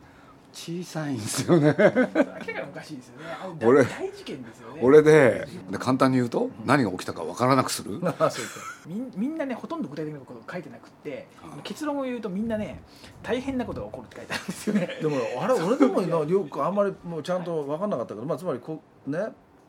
[0.55, 1.75] 小さいんですよね。
[1.77, 3.67] 明らかにおかしいですよね。
[3.67, 4.81] 俺大事件ですよね。
[4.83, 8.01] 俺でで簡単に言うと何が起きたか分からなくする。
[8.87, 11.27] みみんなねほとんど具体的なこと書いてなくって
[11.65, 12.81] 結論を言うとみんなね
[13.23, 14.89] 大変なことが起こるって書いてあるんですよね。
[15.03, 19.19] でもあれ俺でもよくあんまりもうちゃんと分かんなかったけど、まあ、つまりこね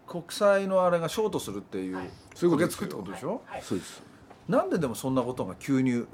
[0.08, 3.40] 国際のあれがショートするっていう、はい、そういうこと作ってことでしょ、はい。
[3.54, 4.04] はい、そうです。
[4.48, 6.06] なんででもそんなことが急に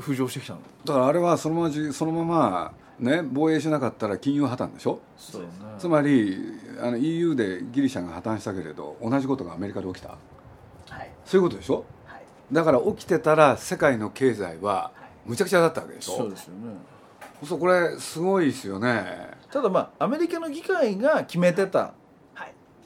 [0.00, 0.60] 浮上してきたの？
[0.84, 5.00] だからあれはそのままそのままね、防衛しなかったら金融破綻でしょ？
[5.16, 6.36] そう、ね、つまり
[6.80, 14.90] あの EU でギリシャが破綻したけれど同じことがアメリカで起きた、はい、そういうことでしょ、はい、だから起きてたら世界の経済は
[15.24, 16.74] むちゃくちゃだったわけでしょ、そうですよね。
[17.44, 19.30] そうこれすごいですよね。
[19.52, 21.92] ただまあアメリカの議会が決めてた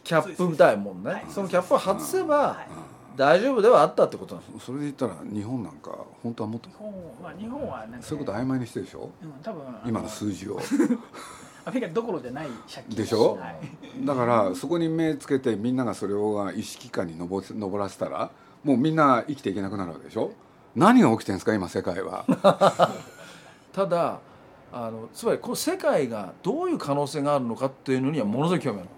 [0.05, 2.67] キャップだもんね、そのキャップを外せば、
[3.17, 6.69] 大丈夫ではあったってことそれで言ったら日本なんか本当はもっと。
[6.69, 10.59] 日本,、まあ、日本はね、そういうこと曖昧にしてるでしょ、うん、多分今の数字を。
[11.65, 18.33] アメリカどころじゃない借金でしょ、はい、だからそこに目つけてみんながそれを意識下に上上らせたら
[18.65, 20.33] もうみんな生きていけなくなるわけでしょ？
[20.75, 21.55] 何が起きてるんですか？
[21.55, 22.25] 今世界は。
[23.73, 24.19] ただ
[24.73, 28.89] あのつまりこの世界がどういう可能性があるのかっていうのにはものすごい興味ある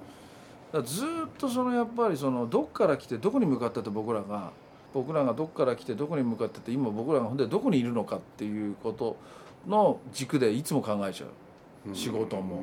[0.82, 1.08] ずっ
[1.38, 4.50] とそのやっぱりそのどっから来てどこに向かってて僕らが
[4.92, 9.16] 僕らがどっから来てどこに向かってて今僕らがほんでどこにいるのかっていうこと
[9.66, 11.94] の軸でいつも考えちゃう。
[11.94, 12.62] 仕事も。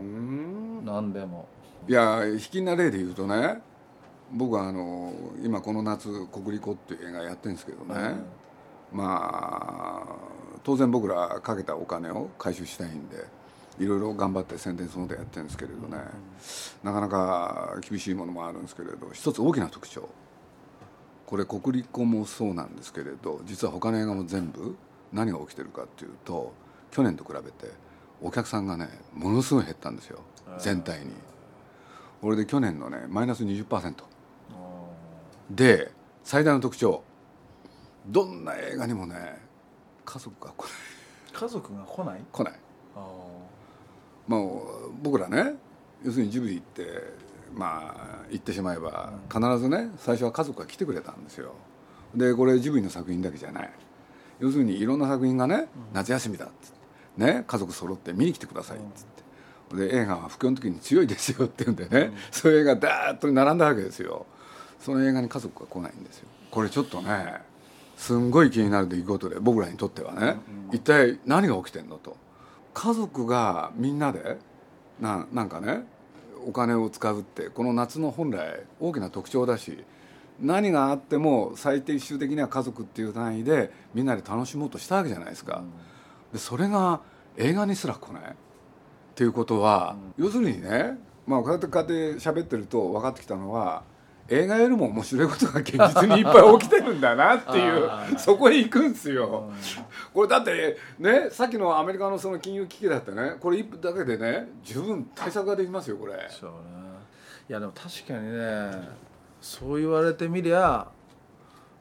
[0.83, 1.47] 何でも。
[1.87, 3.59] いや引きな例で言うとね
[4.31, 8.15] 僕はあの今この夏「国立っていう映画やってるんですけどね、
[8.93, 10.15] うん、まあ
[10.63, 13.40] 当然僕らかけたお金を回収したいんで。
[13.79, 15.97] いろいろ頑張って宣伝その他やってるんですけれどね、
[16.83, 20.09] なかなか厳しいものもあるんですけれど一つ大きな特徴。
[21.25, 24.75] これ国立校もそうなんですけれど実は他の映画も全部
[25.13, 26.53] 何が起きてるかっていうと
[26.91, 27.73] 去年と比べて
[28.21, 30.19] お客さんがねものすごい減ったんですよ。
[30.59, 31.13] 全体に。
[32.21, 33.95] これで去年のねマイナス20%
[35.49, 35.91] で
[36.23, 37.03] 最大の特徴。
[38.07, 39.39] どんな映画にもね
[40.03, 40.71] 家族が来ない。
[41.31, 42.21] 家族が来ない？
[42.31, 42.53] 来ない
[44.31, 44.41] まあ、
[45.03, 45.55] 僕らね
[46.05, 46.85] 要するにジブリ行って
[47.53, 51.53] まあ行ってしまえば必ずね最初は家族が来てくれたんですよ。
[52.15, 53.69] でこれジブリの作品だけじゃない。
[54.39, 56.71] 要するにいろんな作品がね夏休みだっつっ
[57.17, 59.21] てね家族揃って見に来てくださいっつって。
[59.75, 64.25] で映画は不況の時に強いですよって言うんでね、そういう映画ダーッと並んだわけですよ。
[64.79, 66.27] その映画に家族が来ないんですよ。
[66.49, 67.35] これちょっとね
[67.95, 70.37] すんごい気になる出来事で僕らにとってはね、
[70.71, 72.17] 一体何が起きてんのと
[72.73, 74.37] 家族がみんなで
[74.99, 75.83] ななんかね
[76.45, 79.83] お金を使うってこの夏の本来大きな特徴だし
[80.39, 85.63] 何があっても最低終的には家族っていう単位でみんなで楽しもうとしたわけじゃないですか、
[86.33, 87.01] でそれが
[87.37, 88.23] 映画にすら来ない。
[88.23, 93.83] っていうことは、要するにねまあこうやってこうやって喋ってると分かってきたのは
[94.29, 99.51] 映画よりも面白いことが現実にいっぱい起きてるんだなっていう そこへ行くんですよ、
[100.13, 106.13] これだってねさっきのアメリカのその金融危機だってねこれ一歩だけでね十分対策ができますよこれ。
[106.29, 106.55] そうね。
[107.49, 108.89] いやでも確かにね
[109.41, 110.87] そう言われてみりゃ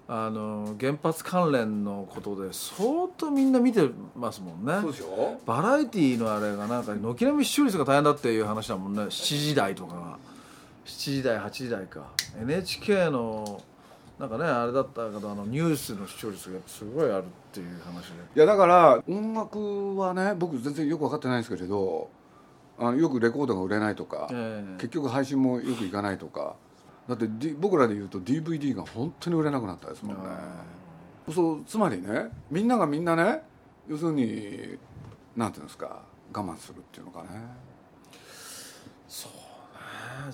[0.09, 4.81] あの原発関連のことで相当みんな見てますもんね。
[4.83, 5.40] そうでしょ？
[5.46, 9.03] バラエティーのあれがなんか軒並み視聴率が大変だっていう話だもんね。
[9.03, 10.18] 7時台とかが
[10.90, 12.03] 7時台8時台か。
[12.40, 13.62] NHK の
[14.18, 18.14] なんかねあれだったけどあのニュースの視聴率がすごいあるっていう話で。
[18.37, 22.11] いやだから音楽はね僕全然よく分かってないんですけれど
[22.79, 24.76] あのよくレコードが売れないとか、ええ。
[24.79, 26.57] 結局配信もよくいかないとか。
[27.09, 30.22] だって、D、僕らで言うと DVD が本当に売れなくなったですもんね。
[31.33, 33.42] そうつまりねみんながみんなね
[33.88, 34.79] 要するに
[35.37, 37.29] なんていうんですか我慢するっていうのかね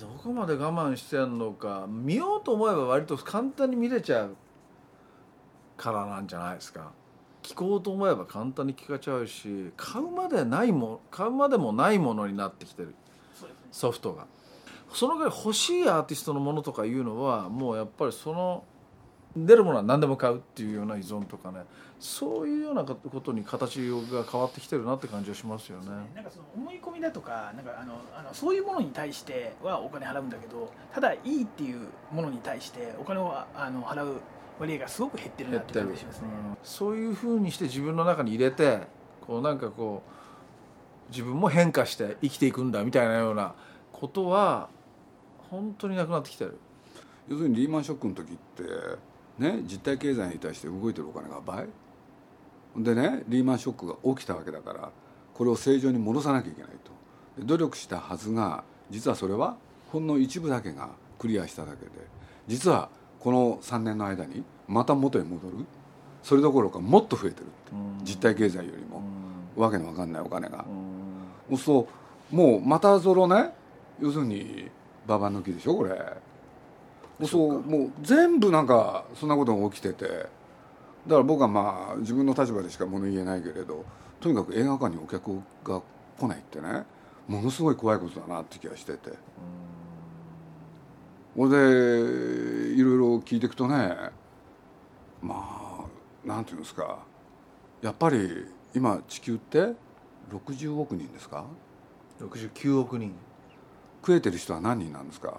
[0.01, 1.87] どこまで我慢してんのか。
[1.89, 4.37] 見ようと思えば割と簡単に見れちゃう
[5.77, 6.93] からなんじゃないですか。
[7.43, 12.95] 聞こうと思えば簡単に聞かちゃうし買うまでないも買うまでもないものになってきてる。
[13.71, 14.27] ソフトが。
[14.93, 18.65] そのぐらい欲しいアーティストのものとかいうのはもうやっぱりその
[19.37, 21.61] 出るものは何でも買うっていうような依存とかね
[22.01, 25.87] そういうようなことに形が変わってきてるなって感じはしますよね。
[26.15, 34.21] なんかその思い込みだとかなんかあのあのそういうものに対してはお金払うんだけどただいいっていうものに対してお金をあの払う
[34.59, 36.29] 割合がすごく減ってるなって感じがしますね。
[36.51, 38.81] うんそういうふうにして自分の中に入れて
[39.27, 43.55] こうなんかこう自分も変化して生きていくんだみたいなような
[43.93, 44.69] ことは
[45.51, 46.59] 本当になくなってきてる
[47.29, 48.63] 要するにリーマンショックの時って
[49.39, 51.67] ね実体経済に対して動いてるお金が倍。
[52.77, 54.91] でねリーマンショックが起きたわけだから
[55.35, 56.91] これを正常に戻さなきゃいけないと。
[57.41, 59.57] で努力したはずが実はそれは
[59.91, 61.91] ほんの一部だけがクリアしただけで
[62.47, 62.89] 実は
[63.21, 65.65] この3年の間にまた元へ戻る。
[66.23, 67.53] それどころかもっと増えてるって。
[68.03, 69.01] 実体経済よりも。
[69.57, 70.65] わけのわかんないお金が。
[71.51, 71.89] そうすると
[72.31, 73.53] もうまたぞろね
[74.01, 74.69] 要するに
[75.07, 75.91] ババ抜きでしょこれ
[77.25, 80.07] そうもう全部なんかそんなことが起きてて。
[81.07, 83.85] だから僕はまあ自分の立場でしか物言えないけれど
[84.19, 85.81] とにかく映画館にお客が
[86.19, 86.83] 来ないってね
[87.29, 89.13] ものすごい怖いことだなって気がしてて。
[91.37, 93.95] ほんでいろいろ聞いていくとね
[95.23, 95.85] まあ
[96.27, 96.99] なんていうんですか。
[97.83, 99.75] やっぱり今地球って
[100.33, 101.45] 60億人ですか
[102.21, 103.15] ？69億人。
[104.01, 105.39] 食えてる人は何人なんですか？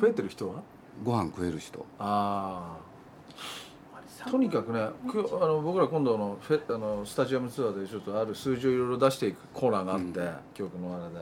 [0.00, 0.62] 増えてる人は？
[1.02, 1.84] ご飯食える人。
[1.98, 2.76] あ
[4.26, 10.20] あとにかくねくあの僕ら今度のフェあのスタジアムツアーでちょっとある数字をいろいろ出していくコーナーがあって、
[10.54, 11.20] 記憶のあれで。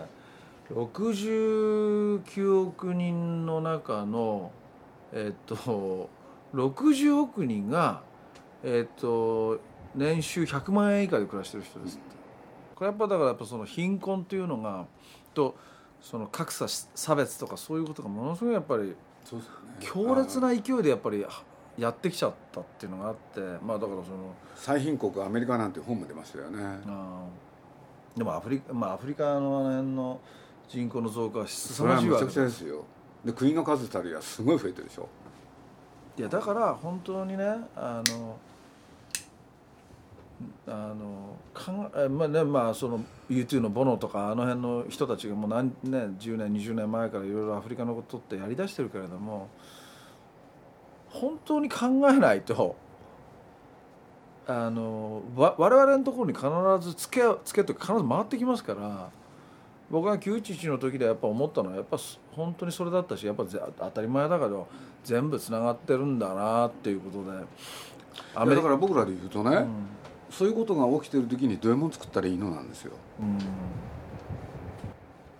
[0.72, 4.52] 69億人の中の
[5.12, 6.08] えっと
[6.54, 8.02] 60億人が
[8.62, 9.60] えっと
[9.94, 12.16] 年収100万円以下で暮らしてる人ですって。
[12.76, 14.86] これやっぱだからやっぱその貧困というのが
[15.34, 15.56] と
[16.02, 18.94] その格差差別とかそういうことがものすごいやっぱり
[19.80, 21.24] 強烈な勢いでやっぱり
[21.78, 26.58] やってきちゃったっていうのがあってまあだからその最貧国アメリカなんて本も出ましたよね。
[28.16, 30.20] でもアフリカまあアフリカのあの辺の
[30.68, 32.84] 人口の増加はそ凄まじいわけれはめちゃくちゃですよ。
[33.24, 35.08] で国の数たりはすごい増えてるでしょ。
[36.18, 38.36] いやだから本当にねあの
[40.66, 41.72] あのか
[42.08, 43.00] まあねまあその
[43.30, 49.48] U2 のボノとかあの辺の人たちがもう何ね10年20年前からいろいろアフリカのことってやりだしてるけれども
[51.08, 52.76] 本当に考えないと
[54.46, 56.46] あのわ我々のところに必
[56.88, 59.10] ずつけつけと必ず回ってきますから
[59.90, 61.98] 僕が911の時でやっぱ思ったのはやっぱ
[62.34, 64.66] 本当にそれだったしやっぱぜ当たり前だけど
[65.04, 67.38] 全部つながってるんだなっていうことで。
[68.34, 69.66] だから僕らで言うとね、うん
[70.32, 72.92] そういうことが起きてる時にどういうもの作ったらいいのなんですよ。
[73.20, 73.38] うん。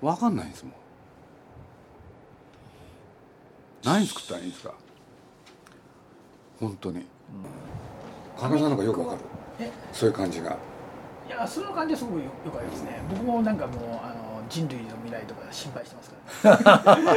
[0.08, 0.72] 分かんないんですもん。
[3.84, 4.74] 何作ったらいいんですか？
[6.60, 7.06] 本当に。
[8.38, 9.20] 金さんなんかよくわかる。
[9.60, 9.72] え？
[9.92, 10.56] そういう感じが。
[11.26, 13.00] いやその感じはすごくよよくありますね。
[13.10, 16.10] 僕もなんかもうあの人類の未来とか心配してます
[16.42, 16.48] か
[16.84, 17.16] ら、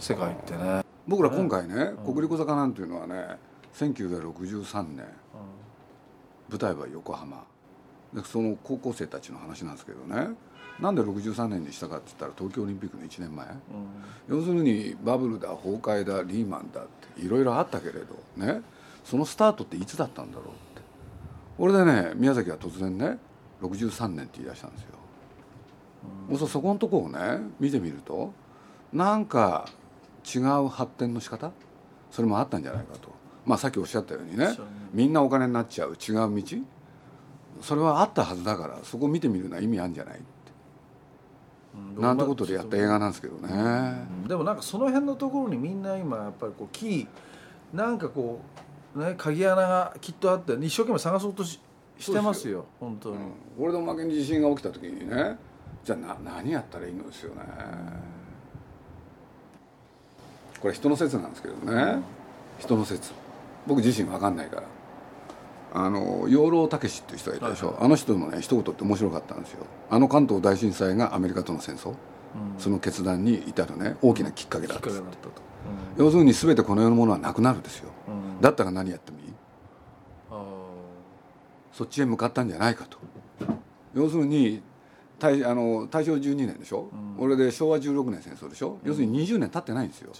[0.00, 3.36] 世界ってね、僕ら今回ね、国立小坂なんていうのはね
[3.74, 5.04] 1963年
[6.48, 7.44] 舞台は横浜。
[8.14, 10.34] でその高校生たちの話なんですけどね。
[10.80, 13.46] なんで63年にしたかって言ったら東京オリンピックの1年前、
[14.28, 18.60] 要するにバブルだ崩壊だリーマンだっていろいろあったけれどね。
[19.04, 20.82] そのスタートっていつだったんだろうって。
[21.58, 23.18] 俺でね宮崎は突然ね
[23.62, 24.88] 63年って言い出したんですよ、
[26.28, 27.18] うん、そそこのとこをね
[27.58, 28.34] 見てみると
[28.92, 29.66] なんか
[30.24, 31.52] 違う発展の仕方？
[32.10, 33.08] それもあったんじゃないかと
[33.46, 34.48] まあさっきおっしゃったようにね
[34.92, 36.42] みんなお金になっちゃう違う道？
[37.62, 40.20] それはあったはずだからそこを見てみるのは意味あるんじゃない？
[41.98, 47.06] なんてことでやった映画なんですけどね、でもなんかその辺のところにみんな今やっぱりこうキー
[47.76, 48.40] なんかこ
[48.94, 51.60] うね鍵穴がきっとあって一生懸命探そうとし
[51.98, 55.36] してますよ本当に、うん、俺の負けに地震が起きた時にね
[55.84, 57.42] じゃあな何やったらいいのですよね。
[60.60, 62.04] これ人の説なんですけどね、うん、
[62.58, 63.12] 人の説
[63.66, 64.62] 僕自身分かんないから。
[65.74, 69.66] あの養老孟司っていう人がいたでしょ、はいはい、あの人のね一言って面白かったんですよ。
[69.90, 71.94] あの関東大震災がアメリカとの戦争、うん、
[72.58, 75.02] その決断に至るね大きなきっかけだったと、うん、
[75.98, 79.24] 要するに全てこの世のものはなくなるんですよ、うん、だったら何やってもいい。
[81.72, 82.96] そっちへ向かったんじゃないかと。
[83.94, 84.62] 要するに
[85.18, 90.10] 大あの大正12年でしょ、うん、俺で昭和16年戦争でしょ、要するに20年経ってないんですよ、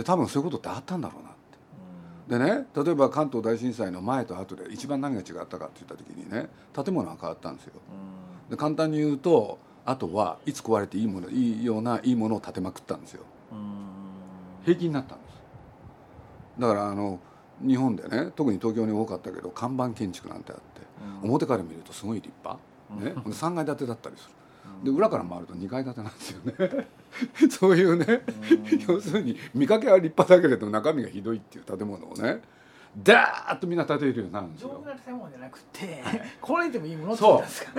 [0.00, 7.74] で多分そういうことってあったんだろうなでね例えば関東大震災の前と後で一番何が違ったかって言った時にね建物が変わったんですよ。
[8.48, 13.24] で簡単に言うとあとはいつ壊れていいものいいようないいものを建てまくったんですよ。
[14.64, 15.30] 平気になったんです。
[16.60, 17.18] だからあの
[17.60, 20.62] 日本でね特に東京に多かったけど看板建築なんてあって、
[21.22, 22.58] 表から見るとすごい立派、
[23.04, 24.34] ね、3階建てだったりする。
[24.82, 26.88] で裏から回ると2階建てなんですよね。
[27.50, 28.22] そういうね
[28.88, 32.40] 要するに見かけは立派だけれど中身がひどいっていう建物をね
[32.96, 34.68] ダーッとみんな建てるようになるんですよ。
[34.68, 36.02] 丈夫な建物じゃなくて、
[36.42, 37.70] 壊れてもいいものって言ったんですか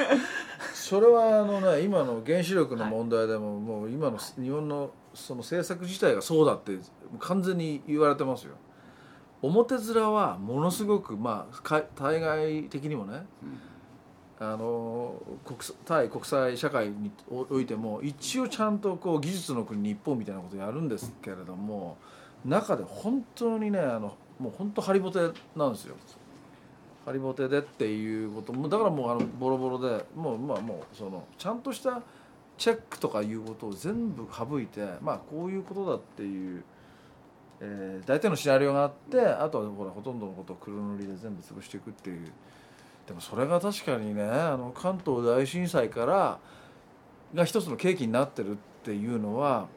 [0.74, 6.78] それはあのね今の原子力の問題でも、はい、もう今の日本のその政策自体がそうだって
[7.20, 8.54] 完全に言われてますよ。
[9.42, 13.71] 表面はものすごくまあ対外的にもね、うん
[14.44, 21.96] あの国対国際社会においても一応ちゃんとこう技術の国日本みたいなことやるんですけれども
[22.44, 25.20] 中で本当にねあのもう本当ハリボテ
[25.56, 25.96] なんですよ。
[27.06, 32.02] ハリボテでっていうこともだからもうあのボロボロでもうまあもうそのちゃんとした
[32.58, 36.64] チェックとかいうことを全部省いてまあこういうことだっていう、
[37.60, 42.32] えー、大体のシナリオがあってあとはほらほとんどのことを黒塗りで全部潰していくっていう。
[43.08, 46.40] でもそれが確かにねあの関東大震災から
[47.34, 49.68] が一つの契機になってるっていうのは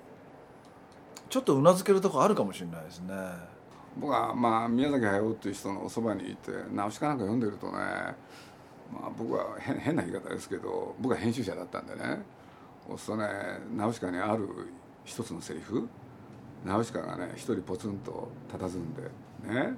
[1.28, 3.14] ちょっとうなずけるとこあるかもしれないですね。
[3.96, 12.22] 僕はまあ宮崎駿っていう人のおそばにいてナウシカなんか読んでるとね、まあ、僕は変変な言い方ですけど僕は編集者だったんでね
[12.86, 13.26] そうすとね
[13.76, 14.48] ナウシカにある
[15.04, 15.88] 一つのセリフ
[16.64, 19.02] ナウシカがね一人ポツンと佇んで
[19.48, 19.74] ね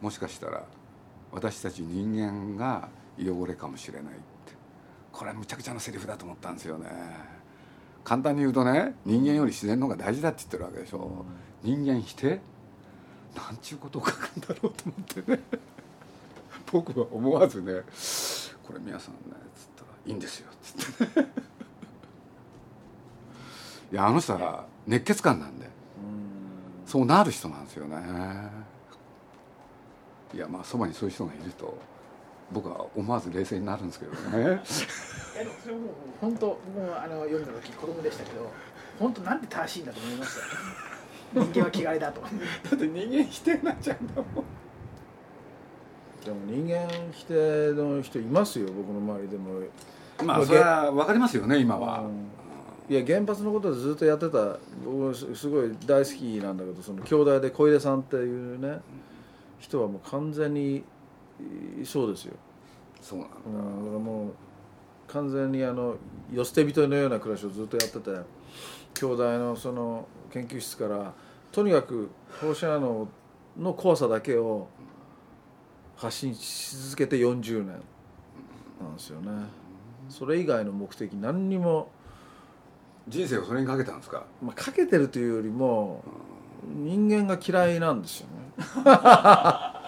[0.00, 0.64] もしかしたら
[1.32, 2.88] 私たち人間が
[3.18, 4.22] 汚れかもしれないって。
[5.12, 6.88] これはむちゃくちゃなセリフだと思ったんですよね。
[8.04, 11.24] 簡単に言うとね人間より自然の方が大事だって言ってるわけでしょ、
[11.64, 12.40] うん、人間否定？
[13.36, 15.40] なんちゅうことを書くんだろうと思ってね。
[16.72, 17.82] 僕は思わずね
[18.66, 19.20] 「これ皆さんね」
[19.56, 21.28] つったら「いいんですよ」っつってね。
[23.92, 25.68] いやあの人は熱血感なんで。
[26.86, 27.98] そうなる人なんですよね
[30.34, 31.76] いやまあそばにそういう人がいると
[32.52, 34.60] 僕は思わず冷静になるんですけどね。
[35.62, 35.80] それも
[36.20, 36.58] 本当もう
[36.96, 38.50] あの読んだ時子供でしたけど
[38.98, 40.34] 本当なんて正しいんだと思いまし
[41.34, 41.40] た？
[41.40, 42.20] よ人間は気概だと。
[42.20, 42.30] だっ
[42.78, 44.24] て人間否定になっちゃうんだもん。
[46.24, 49.60] でも人間否定の人いますよ僕の周りでも。
[50.24, 52.02] まあそれは分かりますよね今は、
[52.88, 54.58] いや原発のことでずっとやってた。
[54.84, 58.80] 僕すごい大好きなんだけどその兄弟で小出さんっていうね、
[59.58, 60.84] 人はもう完全に
[61.84, 62.34] そうですよ。
[63.00, 64.32] そうなんだ、うん、だからもう
[65.08, 65.96] 完全にあの
[66.32, 68.10] 世捨て人のような暮らしをずっとやってて
[68.94, 71.14] 兄弟のその研究室から
[71.52, 73.08] とにかく放射能
[73.56, 74.68] の怖さだけを
[75.96, 77.66] 発信し続けて40年
[78.80, 79.30] なんですよね。
[80.08, 81.90] それ以外の目的何にも
[83.08, 83.98] 人生をそれにかけたん。
[83.98, 86.02] ですか、まあ、かけてるというよりも
[86.64, 88.32] 人間が嫌いなんですよね
[88.84, 89.82] あ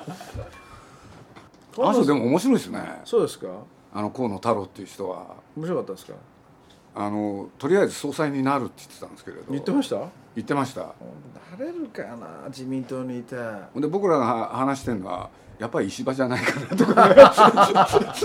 [1.79, 3.01] の人でも面白いですね。
[3.05, 3.47] そうですか？
[3.93, 5.35] あの河野太郎っていう人は。
[5.57, 6.15] 面白かったですか？
[6.95, 9.45] あのとりあえず総裁になるって言ってたんですけれど。
[9.51, 9.97] 言ってました？
[10.37, 10.81] 言ってました。
[10.81, 10.89] な
[11.59, 13.37] れるかな自民党にいて。
[13.77, 17.89] で僕らが話してるのはやっぱり石破じゃないかなとか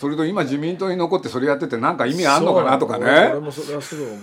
[0.00, 4.18] それと今自民党に残ってそれやってて何か意味あんのかなとかそうなの俺ねもそれはすぐ思う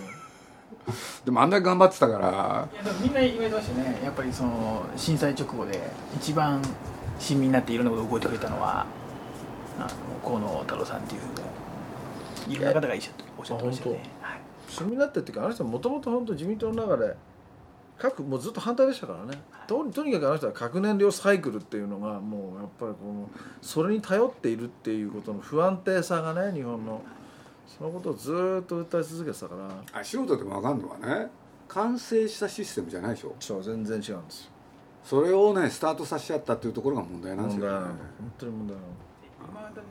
[1.26, 2.68] でもあんだけ頑張ってたから。
[2.74, 6.62] いやでもみんな言われてましたよねやっぱりその震災直後で一番
[7.20, 8.86] 親身になっていろんなことを動いてくれたのは
[9.80, 9.88] あの
[10.24, 11.22] 河野太郎さんっていう
[12.50, 13.02] いろんな方がいい
[13.38, 14.40] おっしゃってましたよね、はい。
[14.70, 17.16] 親身になってっていうかあの人はもともと本当自民党の中で
[17.98, 19.42] 各もうずっと反対でしたからね。
[19.68, 23.30] ととにかくあの人は核燃料サイクルっていうのがもうやっぱりこの
[23.62, 27.02] それに頼っているっていうことの不安定さがね日本の
[27.68, 31.30] そのことをずーっと訴え続けてたからあ素人でも分かんのはね。
[31.68, 33.36] 完成したシステムじゃないでしょ。
[33.40, 34.52] そう全然違うんですよ。
[35.04, 38.88] それをねスタートさせちゃったっていうところが問題なんですよ、ね問題なの、本当に問題なの。
[39.52, 39.88] 今までに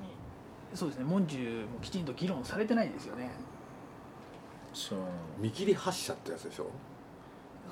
[0.74, 3.31] そうですね文殊もきちんと議論されてないですよね。
[4.72, 4.99] そう。
[5.39, 6.70] 見切り発車ってやつでしょ。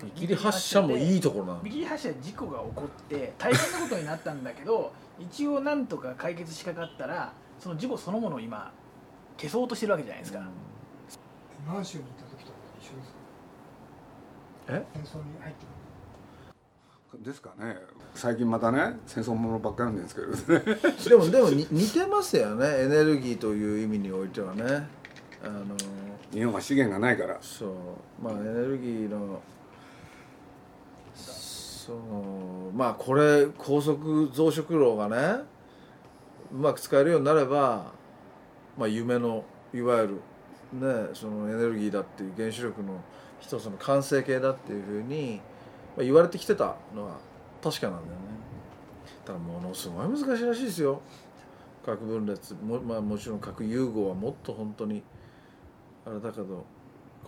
[0.02, 1.62] 見切り発車もいいところなの。
[1.62, 8.72] 見切り発車で事故が起こって大変なことになったんだけど一応なんとか解決しかかったらその事故そのものを今
[9.36, 10.40] 消そうとしてるわけじゃないですか、
[11.66, 14.74] 満州に行った時と一緒ですか？
[14.76, 14.86] え？
[14.94, 15.66] 戦争に入って
[17.22, 17.76] ですかね。
[18.14, 20.36] 最近またね戦争ものばっかりなんですけどね。
[21.08, 22.66] でもでもに似てますよね。
[22.82, 24.64] エネルギーという意味においてはね。
[25.44, 25.76] あの
[26.32, 27.38] 日本は資源がないから。
[27.40, 27.70] そう。
[28.20, 29.40] まあエネルギーの
[31.14, 35.44] そうまあこれ高速増殖炉がね
[36.52, 37.92] うまく使えるようになれば、
[38.76, 40.14] まあ、夢のいわゆる
[40.72, 43.00] ねそのエネルギーだっていう原子力の
[43.40, 45.40] 一つの完成形だっていうふうに、
[45.98, 47.18] 言われてきてたのは
[47.62, 48.24] 確かなんだよね。
[49.24, 51.00] ただものすごい難しいらしいですよ。
[51.84, 55.02] 核分裂も,、まあ、もちろん核融合はもっと本当に
[56.06, 56.64] あれだけど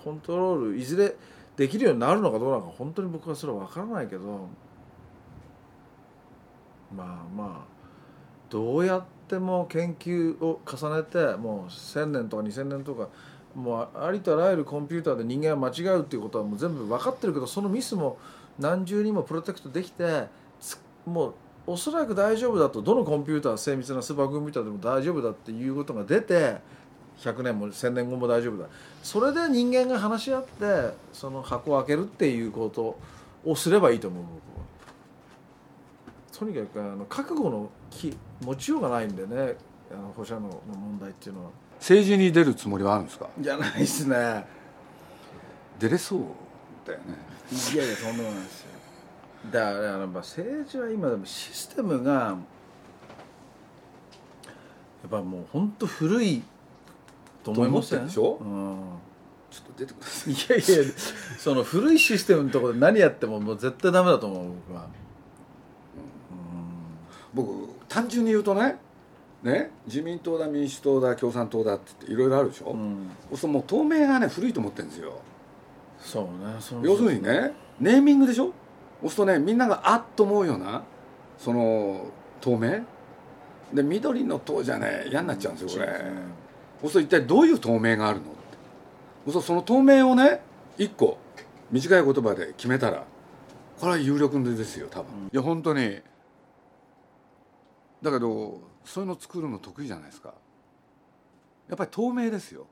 [0.03, 1.15] コントロールいずれ
[1.57, 4.49] できるようになるのかどうなのか本当に僕はそれは分からないけど
[6.95, 7.77] まあまあ
[8.49, 13.09] どうやっても研究を重ねてもう1,000年とか2,000年とか
[13.55, 18.19] もうありとあらゆるコンピューターで人間は間違うっていうことはもう全部分かってるけどそのミスも
[18.59, 20.27] 何重にもプロテクトできて
[20.61, 21.35] つもう
[21.67, 26.59] おそらく大丈夫だとどのコンピューター精密なスーパーコンピューターでも大丈夫だっていうことが出て
[27.19, 28.69] 100年も1000年後も大丈夫だ。
[29.03, 32.99] それで人間が話し合ってその箱を開けるっていうこと
[33.45, 34.25] をすればいいと思う。
[34.25, 34.46] 僕
[36.39, 39.57] とにかくあの覚悟のき持ちようがないんでね
[39.91, 41.51] あの放射能の問題っていうのは。
[41.79, 43.29] 政治に出るつもりはあるんですか？
[43.39, 44.45] じゃないですね。
[45.79, 46.21] 出れそう
[46.87, 47.05] だよね。
[47.73, 48.69] いやいやとんでもないですよ。
[49.51, 52.37] だからあのまあ政治は今でもシステムがや
[55.07, 56.43] っぱもう本当古い
[57.45, 58.39] と思いますと思ってんでしょ？
[58.41, 58.77] うん。
[59.51, 60.33] ちょっと出てください。
[60.33, 60.93] いやいや
[61.39, 64.87] その古いシステムのところで何やってももう絶対ダメだと思う僕は
[67.37, 68.77] 僕単純に言うとね
[69.43, 75.21] ね自民党だ民主党だ共産党だって言っていろいろあるでしょ、うん、うん、そうするともう透明がね古いと思ってるんですよ。
[76.01, 78.53] そうねその要するにねネーミングでしょ？
[79.03, 80.83] そうするとねみんながあっと思うような
[81.39, 82.07] その
[82.41, 82.81] 透明？
[83.75, 86.01] で緑の党じゃね嫌になっちゃうんですよこれ、
[86.81, 88.33] そうすると一体どういう透明があるのって。
[89.27, 90.41] そうするとその透明をね
[90.79, 91.19] 一個
[91.71, 93.05] 短い言葉で決めたら
[93.81, 95.99] これは有力ですよ多分、いや本当に
[98.07, 100.33] だけどそういうの作るの得意じゃないですか。
[101.69, 102.67] やっぱり透明ですよ。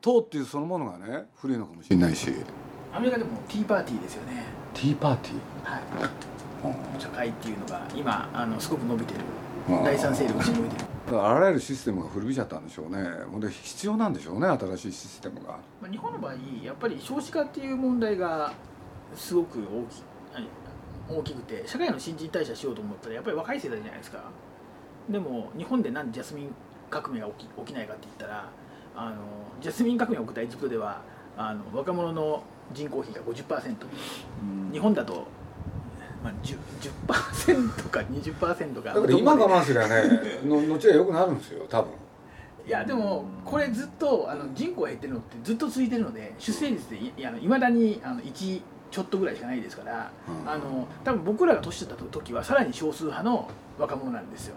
[0.00, 2.32] 党っていうそのものがね古いのかもしれないし。
[2.92, 4.44] アメリカでもティーパーティーですよね。
[4.74, 5.34] ティーパーティ
[5.70, 5.82] はい。
[6.96, 9.20] ー社会っていうのが今あのすごく伸びてる。
[9.84, 10.76] 第三勢力が伸びて
[11.10, 11.22] る。
[11.22, 13.02] あらゆるシステムが古びちゃったんでしょうね。
[13.30, 15.58] ほんで必要なんでしょうね新しいシステムが。
[15.80, 18.52] まあ、日本の場合やっぱり少子化っていう問題が
[19.16, 19.84] すごく大きはい
[21.10, 24.22] 大きくて社会の新陳代謝しようと思ったらやっぱり若い世代じゃないですか。
[25.08, 26.54] でも日本でなんでジャスミン
[26.88, 28.48] 革命が起き起きないかって言ったら
[28.94, 29.16] あの
[29.60, 31.02] ジャスミン革命が起きたエジプトでは
[31.36, 32.42] あの若者の
[32.72, 33.74] 人口比が50%
[34.72, 35.26] 日本だと、
[36.22, 36.58] まあ、10%,
[37.06, 41.92] 10%か20%がだから今我慢すりゃねの後は良くなるんですよ多分。
[42.66, 50.50] いやでもこれずっとあの人口が減ってるのってずっと続いてるので出生率でいいまだにあの1ちょっとぐらいしかないですから、うん。
[50.50, 54.56] あの多分僕らが年取った時はさらに少数派の若者なんですよ。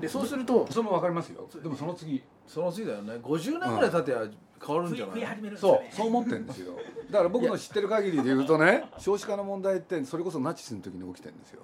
[0.00, 1.48] でそうするとそれも分かりますよ。
[1.62, 3.14] でもその次その次だよね。
[3.14, 4.26] 50年ぐらい経てや
[4.64, 6.72] 変わるんじゃない、増え始めるんですそうそう思ってるんですよ。
[7.10, 11.62] だから僕の知ってる限りで言うとね少子化の問題ってそれこそナチスの時に起きてるんですよ。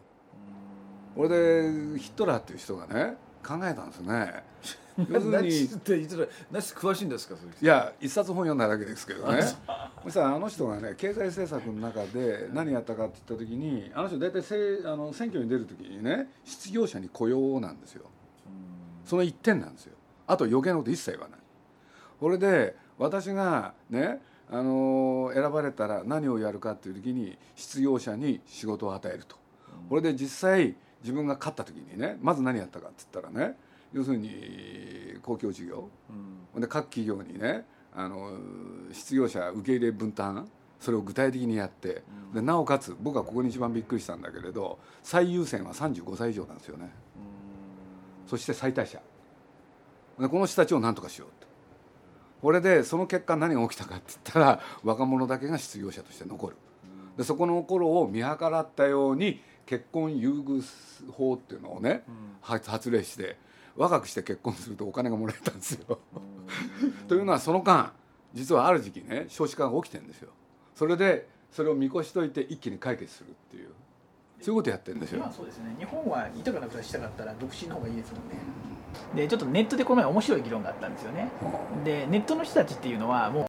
[1.17, 4.43] 俺でヒットラーっていう人がね考えたんですね。
[5.11, 5.69] 要するに
[6.51, 9.43] 何詳しいんですかいや一冊本読んだだけですけどね。
[10.05, 18.05] そしたらあの人がね経済政策の中で何やったかって言った時にあの人大体せあの選挙に出る時にね失業者に雇用なんですよ。
[19.05, 19.95] その一点なんですよ。
[20.27, 21.39] あと余計なこと一切言わない。
[22.21, 29.37] これで私がねあの選ばれたら何をやるかっていう時に失業者に仕事を与えると。
[29.89, 33.57] これで実際自分が勝った時にねまず何やったかって言ったらね
[33.93, 35.89] 要するに公共事業、
[36.55, 38.33] うん、で各企業にねあの
[38.91, 40.49] 失業者受け入れ分担
[40.81, 46.85] それを具体的にやって、うん、でなおかつ僕はここに一番びっくりしたんだけれど最優先は35歳以上なんですよね、
[48.25, 48.99] うん、そして最大者。
[50.19, 51.47] でこの人たちを何とかしようと
[52.41, 56.57] これでその結果何が起きたかって言ったら若者だけが失業者として残る。
[57.17, 60.63] でそこの頃を見計らったように結婚優遇
[61.13, 62.05] 法っていうのをね、
[62.41, 63.37] 発令して
[63.77, 65.99] 若くして結婚するとお金がもらえたんですよ。
[67.09, 67.93] というのはその間
[68.33, 70.31] 実はある時期ね少子化が起きてるんですよ。
[70.75, 73.71] それでそれを見越しといて一気に解決するっていう
[74.41, 75.29] そういうことやってるんですよ。
[75.35, 78.37] そうですね日本は豊かな暮らししたかったら独身の方がいいですもんね。
[79.15, 81.31] でちょっとネットでこの前面白い議論があったんですよね。
[81.85, 83.47] でネットの人たちっていうのはもう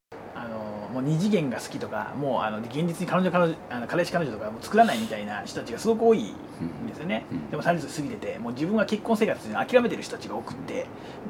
[0.95, 10.85] もう二次元が好きとかもうあの現実に彼女彼女あの彼氏彼女とかも作らないみたいな人たちがすごく多いんですよね、うん、でも30歳過ぎててもう自分が結婚生活に諦めてる人たちが多くって。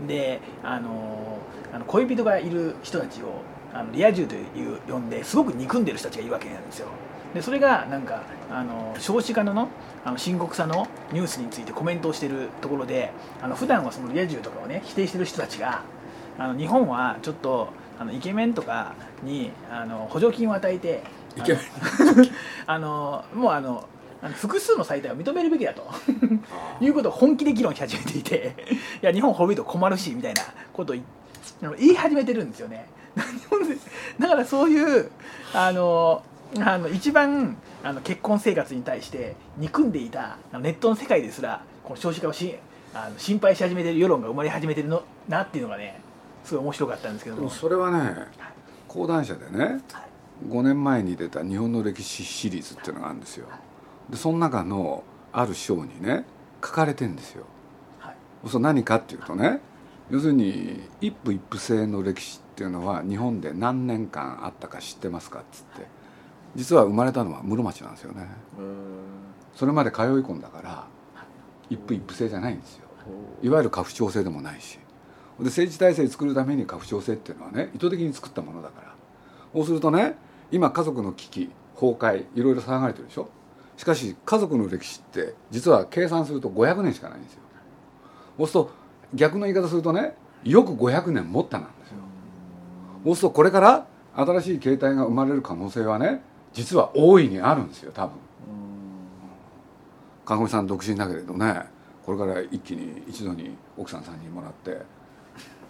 [0.07, 1.39] であの
[1.73, 3.41] あの恋人がいる人たちを
[3.73, 4.39] あのリア充とい
[4.73, 6.87] う呼んですごく憎んでる人たちがいるわけなんですよ。
[7.33, 9.67] でそれがなんかあの少子化のの
[10.05, 13.11] あの深刻さのニュースについてコメントをしているところで
[13.41, 15.81] あの普段はそのリア充とかをね否定してる人たちが
[16.37, 18.93] あの日本はちょっとあのイケメンとか
[19.23, 21.03] にあの補助金を与えて
[21.37, 21.61] イケメン。
[22.67, 23.87] あのもうあの
[24.33, 25.83] 複数の最大を認めるべきだと
[26.81, 28.55] いうことを本気で議論し始めていて
[29.01, 30.41] いや日本褒めると困るしみたいな
[30.73, 30.95] ことを
[31.77, 32.87] 言い始めてるんですよね。
[34.19, 35.11] だからそういう
[35.53, 36.23] あの
[36.59, 42.55] あの一番あの結婚生活に対して憎んでいたネットの世界ですらこの少子化をし
[42.93, 45.99] あの心配し始めてる世論が生まれ始めてるのなっていうのがね
[46.45, 48.15] すごい面白かったんですけどそれはね
[48.87, 49.81] 講談社でね
[50.47, 53.47] 5年前に出た日本の歴史シリーズっていうのがあるんですよ。
[54.09, 56.25] でその中のある章にね
[56.63, 57.45] 書かれてんですよ、
[57.99, 58.15] はい、
[58.47, 59.59] そ何かっていうとね
[60.09, 65.95] 要するに一夫一夫制の歴史っていうのは日本で何年間あったか知ってますかっつって。
[66.55, 68.27] 実は生まれたのは室町なんですよね。
[69.55, 70.87] それまで通い込んだから
[71.69, 72.85] 一夫一夫制じゃないんですよ。
[73.43, 74.79] いわゆる家父長制でもないし
[75.39, 78.95] で政治体制作るために家父長制っていうのはね意図的に作ったものだから。
[79.53, 80.15] そうするとね
[80.51, 83.27] 今家族の危機崩壊いろいろ騒がれてるでしょ？
[83.77, 87.39] しかし家族の歴史って実は計算すると500年しかないんですよ。
[88.37, 88.71] そうすると
[89.13, 91.95] 逆の言い方するとねよく500年持ったなんですよ。
[93.03, 96.21] そうするとこれから新しい形態が生まれる可能性はね
[96.53, 98.15] 実は大いにあるんですよ多分。
[100.25, 101.63] 看護師さん独身だけれどね
[102.05, 104.81] これから一気に一度に奥さん3人もらって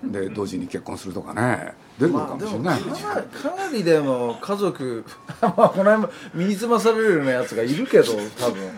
[0.03, 1.73] で同時に結婚するとかね。
[1.99, 5.05] 出るのかもしれない、まあ、かなりでも家族
[5.39, 8.69] まあこの辺も身につまされるようなやつがいるけど多分。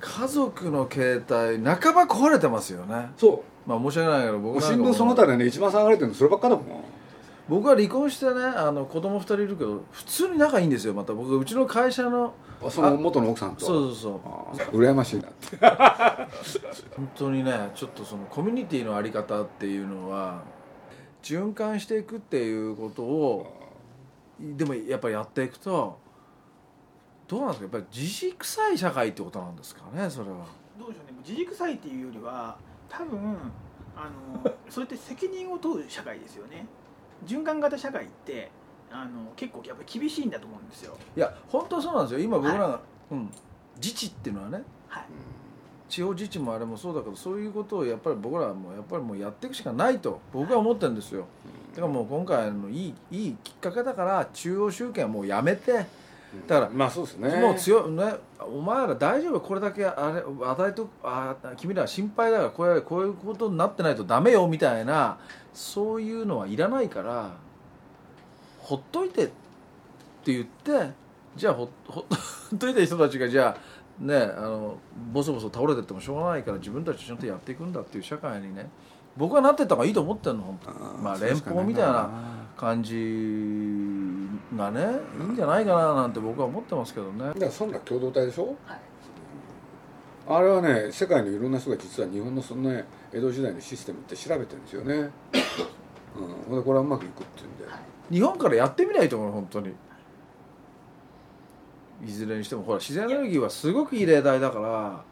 [0.00, 3.10] 家族の携帯半ば壊れてますよね。
[3.18, 3.68] そう。
[3.68, 6.64] まあ申し訳ないけど僕新聞その他でね一番騒がれてるのそればっかだもん
[7.50, 11.12] 僕は離婚してねあの子供2人いるけど普通に仲いいんですよまた。
[11.12, 12.32] 僕うちの会社の
[12.70, 14.20] その元の奥さんとそうそ
[14.54, 14.80] うそう。
[14.80, 15.56] 羨ましいなって。
[16.96, 20.42] 本当にねちょっとそのコミュニティの在り方っていうのは
[21.24, 23.52] 循環していくっていうことを
[24.38, 25.98] でもやっぱりやっていくと
[27.26, 27.76] どうなんですか？
[27.78, 30.36] やっぱり自治臭い社会ってことなんですかねそれは。
[30.78, 31.18] どうでしょうね。
[31.26, 32.56] 自治臭いっていうよりは
[32.88, 33.36] 多分
[33.96, 34.08] あ
[34.44, 36.64] のそれって責任を問う社会ですよね
[37.26, 38.50] 循環型社会って
[38.90, 40.96] あの結構やっぱり厳しいんだと思うんですよ。
[41.16, 42.20] いや本当そうなんですよ。
[42.20, 43.30] 今僕らが、はい、うん、
[43.76, 45.04] 自治っていうのはね、はい、
[45.88, 51.26] 地方自治もあれもそうだけどそういうことをやっぱり僕らはもうやっぱりもうやっていくしかないと僕は思ってるんですよ、
[51.74, 55.86] だからもう今回のいいいいきっかけだから中央集権はもうやめて
[56.46, 57.40] だからまあそうですね。
[57.40, 65.18] もう強ねお前ら大丈夫これだけあれ与えとあ君ら心配だからこれこういうことになってないとダメよみたいな
[65.52, 67.32] そういうのはいらないから
[68.58, 69.32] ほっといてって
[70.32, 70.90] 言って
[71.36, 72.06] じゃあほ ほ
[72.54, 74.76] っといた人たちがじゃあねあの
[75.12, 78.70] ボソボソ倒れてってもしょうがないから自分たちちゃんとやっていくんだっていう社会にね
[79.16, 80.70] 僕はなってった方がいいと思ってるの本当。
[81.02, 82.10] まあ連邦みたいな
[82.56, 82.94] 感じ
[84.60, 84.80] がね
[85.18, 87.24] いいんじゃないかななんて僕は思ってますけどね。
[87.26, 88.80] だからそんな共同体でしょ、はい、
[90.28, 95.10] あれはね世界のいろんな人が実は日本のそのね江戸時代のシステムって調べてるんですよね、
[96.48, 97.64] うん、でこれはうまくいくっていうんで。
[98.10, 99.72] 日本からやってみないと思う本当に。
[102.04, 102.62] いずれにしても。
[102.62, 105.04] ほら自然エネルギーはすごくいい例題だから。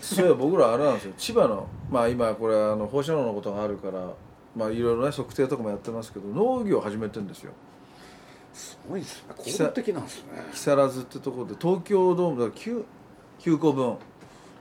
[0.00, 1.12] そういえば僕らあれなんですよ。
[1.16, 4.12] 千葉のまあ今これあの放射能のことがあるから
[4.56, 7.52] まあいろいろね測定とかもやってますけど農業を始めてるんですよ
[8.52, 9.34] すごいですね。
[9.36, 10.30] 効果的なんですね。
[10.52, 12.84] 木更津ってところで東京ドームだから 9,
[13.40, 13.96] 9個分。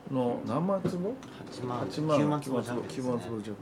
[0.10, 1.16] の何万坪
[1.52, 1.82] ？8万。
[1.88, 2.20] 8万。
[2.20, 3.58] 9万坪弱です9ね万坪弱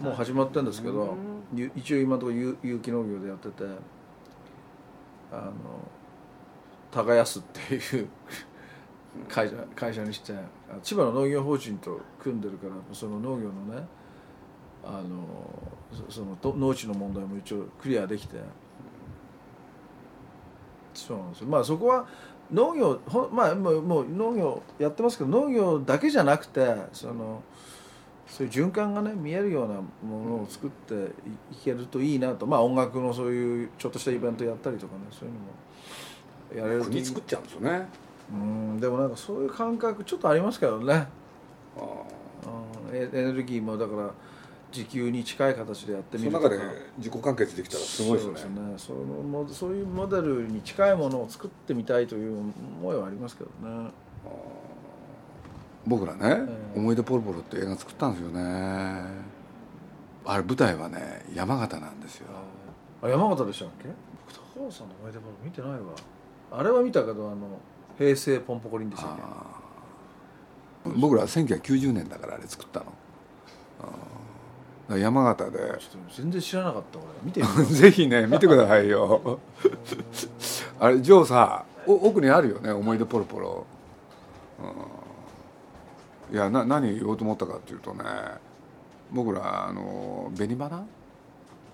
[0.00, 1.16] 32もう始まってるんですけど
[1.54, 3.64] ゆ一応今のところ有有機農業でやってて
[5.32, 5.52] あの
[6.90, 8.08] 耕すっていう
[9.28, 10.38] 会社会社にしてあ
[10.82, 13.86] 千葉の農業法人と組んでるからその農業のね
[14.84, 15.26] あの
[16.08, 18.36] そそのと農地の問題も一応クリアできて
[21.00, 21.46] そうなんですよ。
[21.48, 22.06] まあそこは
[22.52, 27.42] 農業ほまあもうもう農業やってますけど農業だけじゃなくてその
[28.26, 30.96] そういう循環がね見えるようなものを作ってい
[31.52, 32.46] いけるといいなと。
[32.46, 36.84] まあ音楽のそういうちょっとしたイベントやったりとかねそういうのもやれる。
[36.84, 37.88] 国作っちゃうんですよね。
[38.32, 41.06] うんでもなんかそういう感覚ちょっとありますけどね。
[41.76, 41.80] あ
[42.92, 44.10] エネルギーもだから
[44.72, 46.44] 時給に近い形でやってみるとか。
[46.44, 48.34] その中で自己完結できたらすごいですね。
[48.36, 48.74] そうね。
[48.78, 53.90] そのもそういうモデルに近いものを作ってみたいという思いはありますけどね。
[55.86, 56.46] 僕らねえ
[56.76, 58.42] 「思い出ポロポロ」って映画作ったんですよね。
[60.24, 62.26] あれ舞台はね山形なんですよ。
[63.02, 63.88] あ山形でしたっけ？
[64.56, 65.78] 高尾さんの思い出話見てないわ。
[66.50, 67.60] あれは見たけどあの
[67.96, 69.16] 平成ポンポコリンでしたっ
[70.86, 70.90] け？
[70.96, 72.86] 僕ら1990年だからあれ作ったの。
[73.80, 73.84] あ
[74.88, 75.58] 山形で。
[75.58, 75.68] ちょっ
[76.08, 77.06] と全然知らなかった俺。
[77.24, 77.42] 見て
[77.74, 79.40] ぜひね見てくださいよ。
[80.78, 83.66] あれジョーさお奥にあるよね思い出ポロポロ、
[86.30, 88.04] うん、いやな何言おうと思ったかっていうとね
[89.12, 90.84] 僕らあの紅花？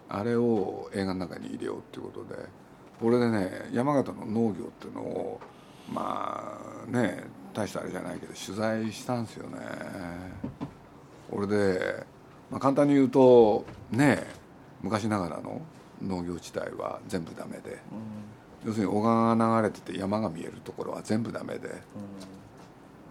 [0.08, 2.62] あれを映画の中に入れようっていうことで。
[3.04, 5.40] 俺でね山形の農業っていうのを
[5.92, 9.58] まあね大したあれじゃないけど取材したんですよね。
[11.30, 12.06] 俺で、
[12.52, 14.26] まあ、簡単に言うとね
[14.82, 15.62] 昔ながらの
[16.02, 17.78] 農業地帯は全部ダメで
[18.64, 21.70] 要するに小川が流れてて山が見えるところは全部ダメで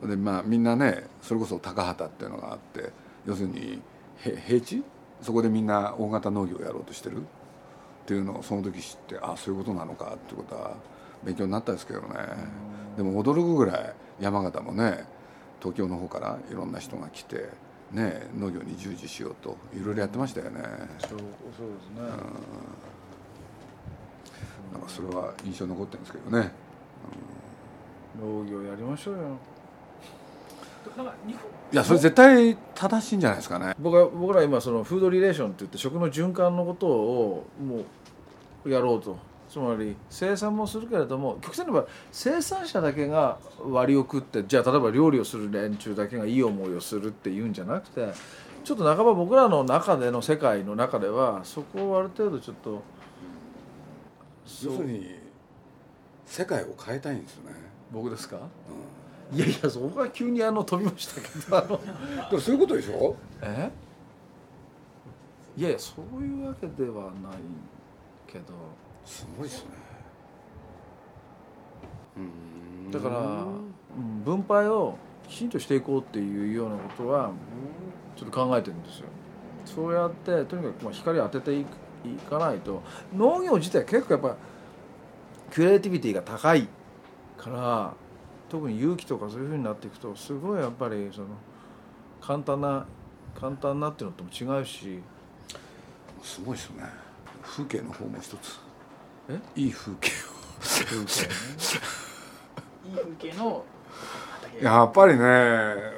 [0.04, 2.92] でまあみんなねそれこそ高畑っていうのがあって
[3.26, 3.82] 要するに
[4.24, 4.84] へ平地？
[5.22, 7.18] そこでみんな大型農業をやろうとしてる？
[7.22, 7.24] っ
[8.06, 10.76] ていうのをその時知ってあそういうことなのかってことは
[11.24, 12.08] 勉強になったんですけどね。
[12.98, 15.06] でも驚くぐらい山形もね
[15.60, 17.50] 東京の方からいろんな人が来て
[17.92, 20.62] ね農業に従事しようといろいろやってましたよね。
[21.00, 22.02] そうそうですね。
[24.74, 26.52] なんかそれは印象に残ってるんですけどね。
[28.22, 29.38] 農業やりましょうよ。
[31.72, 33.76] いやそれ絶対正しいんじゃないですかね。
[33.80, 37.84] 僕は僕ら今そのフードリレーションって言って食の循環のことをも
[38.66, 39.18] うやろうと
[39.52, 48.14] つまり生産もするけれども極端に言えば生産者だけが割を食ってじゃあ例えば料理をする連中だけがいい思いをするっていうんじゃなくて
[48.64, 52.82] ちょっと半ば僕らの中での世界の中ではそこをある程度ちょっと
[54.64, 55.20] 要するに
[56.26, 57.56] 世界を変えたいんですよね、
[57.92, 58.38] 僕ですか？
[58.38, 61.76] ういやいやそこは急にあの飛びましたけどあの。
[61.76, 61.80] ん、
[62.30, 63.16] でもそういうことでしょ？
[63.42, 63.70] え？
[65.58, 67.12] いやいやそういうわけではない
[68.28, 68.46] けど
[69.06, 69.70] すごいですね。
[72.18, 72.92] うん。
[72.92, 73.72] だから、うん
[74.24, 74.98] 分配を
[75.28, 77.32] きちんとしていこうっていうようなことは
[78.16, 79.08] ちょっと考えてるんですよ。
[79.66, 81.66] そうやってとにかくまあ光を当ててい
[82.30, 82.82] かないと。
[83.14, 84.36] 農業自体結構やっぱ
[85.52, 86.68] クリエイティビティが高い
[87.38, 87.94] から
[88.50, 91.28] 特に勇気とかそういうふうになっていくとすごいやっぱりその
[92.22, 92.86] 簡単な
[93.40, 95.00] 簡単なっていうのとも違うし。
[96.24, 96.84] すごいですよね。
[97.42, 98.60] 風景の方も一つ。
[98.60, 98.71] え
[99.56, 100.12] いい風景
[100.60, 101.28] 風景ね。
[102.86, 103.66] いい風景の
[104.62, 105.22] やっぱりね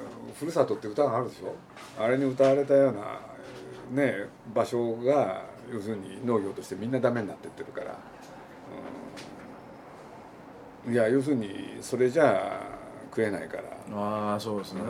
[0.38, 1.56] 「ふるさと」って歌があるでしょ。
[2.00, 3.20] あれに歌われたような
[3.92, 7.98] ね場所が要するに農業としてみんなダメになってってるから、
[10.86, 10.94] うん。
[10.94, 12.60] いや要するにそれじゃ
[13.10, 13.64] 食えないから。
[13.96, 14.82] ああそうですね。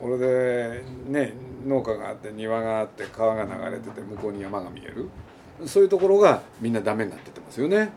[0.00, 1.34] 俺でね
[1.66, 5.08] 農家があって庭があって川が流れてて向こうに山が見える
[5.66, 7.90] そういうところがみんなダメになっててますよね。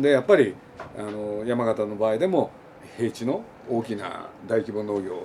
[0.00, 0.54] でやっぱり
[0.98, 2.50] あの山形の場合でも
[2.96, 5.20] 平地の大きな大規模農業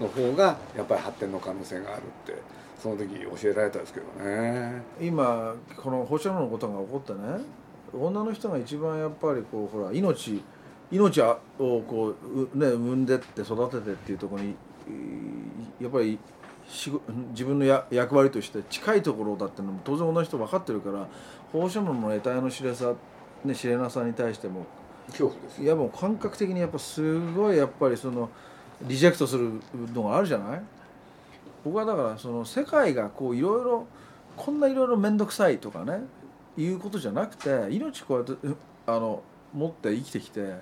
[0.00, 2.40] の方がやっぱり発展の可能性があるって
[2.80, 3.08] その時
[3.42, 4.82] 教えられたんですけどね。
[5.00, 7.18] 今この放射能のことが起こってね
[7.92, 10.42] 女の人が一番やっぱりこうほら命
[10.90, 12.14] 命をこ
[12.54, 14.54] う、ね、産んでって育ててっていうところに
[15.80, 16.18] やっぱり
[16.68, 21.06] 自分のや役割として近いところだってのも当然同じ人分かってるから
[21.52, 22.92] 放射能の得体の知れさ、
[23.44, 24.66] ね、知れなさに対しても
[25.08, 28.28] 恐怖ですいやもう感覚的にやっぱすごいやっぱりその
[28.82, 29.52] リジェクトする
[29.94, 30.62] のがあるじゃない？
[31.64, 33.86] 僕はだからその世界がこういろいろ
[34.36, 36.02] こんないろいろ面倒くさいとかね
[36.56, 38.56] いうことじゃなくて命こうやって
[38.86, 39.22] あの
[39.54, 40.54] 持って生きてきて、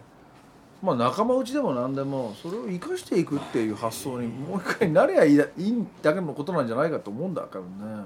[0.82, 8.04] まあ、仲間内でも何でもそれを生かしていくっていう発想にもう一回なればいいだいいだけのことなんじゃないかと思うんだからね。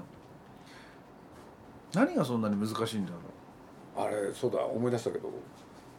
[1.93, 3.17] 何がそんなに難しいんだろ
[4.03, 4.07] う。
[4.07, 5.29] あれそうだ思い出したけど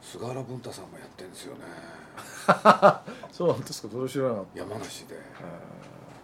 [0.00, 1.60] 菅原文太さんもやってんですよね。
[3.30, 3.88] そうなんですか。
[3.92, 4.58] それ知らなかった。
[4.60, 5.14] 山梨で、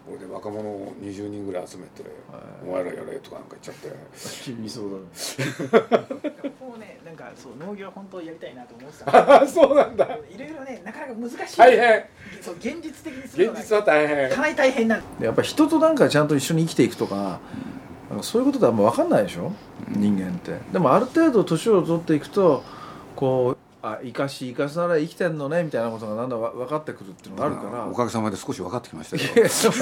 [0.07, 2.03] これで若者を20人ぐらい集めて
[2.67, 3.93] 「お前らやれ」とかなんか言っちゃって。
[4.51, 10.05] 厳しそうだね もうねなんかそう農業本当やりたいなと思ってたそうなんだ。
[10.05, 11.57] いろいろねなかなか難しい。
[11.57, 12.05] 大変。
[12.43, 14.31] そう現実的にする現実は大変。
[14.31, 17.41] かなり大変なやっぱ人となんかちゃんと一緒に生きていくとか
[18.11, 19.53] なんかそういうことではもう分かんないでしょ？
[19.89, 20.59] 人間って。
[20.73, 22.63] でもある程度年を取っていくと
[23.17, 27.87] こうあ生かし生かされ生きてんのねみたいなことがだんだん分かってくるっていうのがあるから。
[27.87, 29.49] おかげさまで少し分かってきましたけど。
[29.49, 29.79] 鈴木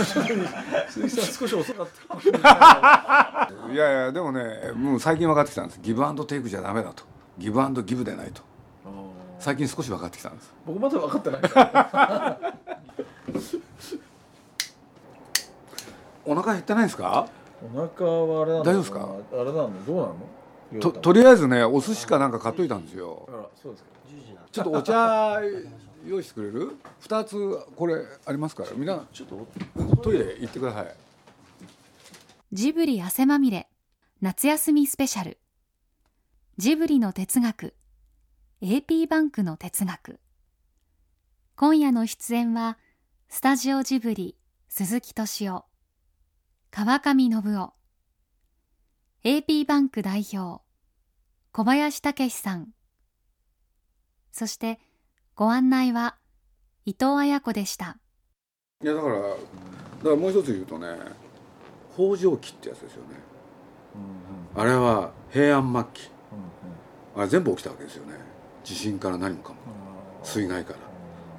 [1.10, 3.50] さん少し遅かった。
[3.70, 5.80] い いやいやでもねもう最近分かってきたんです。
[5.80, 7.04] ギブアンドテイクじゃダメだと。
[7.38, 8.42] ギブアンドギブでないと。
[9.38, 10.52] 最近少し分かってきたんです。
[10.66, 11.40] 僕まだ分かってない
[16.24, 17.26] お腹減ってないですか？
[17.62, 19.08] お腹はあれなの大丈夫ですか？
[19.32, 20.16] あれなのどうなの？
[20.80, 23.28] ととりあえずねお寿司かなんか買っといたんですよ。
[23.28, 23.90] あらそうですか。
[24.52, 25.40] ちょっとお茶
[26.06, 26.76] 用意してくれる？
[27.00, 27.36] 二つ
[27.76, 28.70] これありますから。
[28.72, 29.46] みんなちょっと
[30.02, 30.94] トイレ行ってください。
[32.52, 33.68] ジブリ汗まみれ。
[34.20, 35.38] 夏休みスペシャル。
[36.56, 37.74] ジブリの哲学。
[38.62, 40.20] AP バンクの哲学。
[41.54, 42.78] 今夜の出演は
[43.28, 44.36] スタジオジブリ
[44.68, 45.64] 鈴木敏夫。
[46.70, 47.72] 川上信夫
[49.26, 50.62] AP バンク代表
[51.50, 52.68] 小林武さん。
[54.30, 54.78] そして
[55.34, 56.14] ご案内は
[56.84, 57.98] 伊藤綾子でした。
[58.84, 59.36] いやだからだか
[60.04, 60.86] らもう一つ言うとね
[61.96, 63.08] 北条記ってやつですよね、
[63.96, 68.12] うんうん、あれは平安末期、うんうん、あれ全部起きたわけですよね。
[68.62, 69.58] 地震から何もかも。
[70.22, 70.78] 水害から。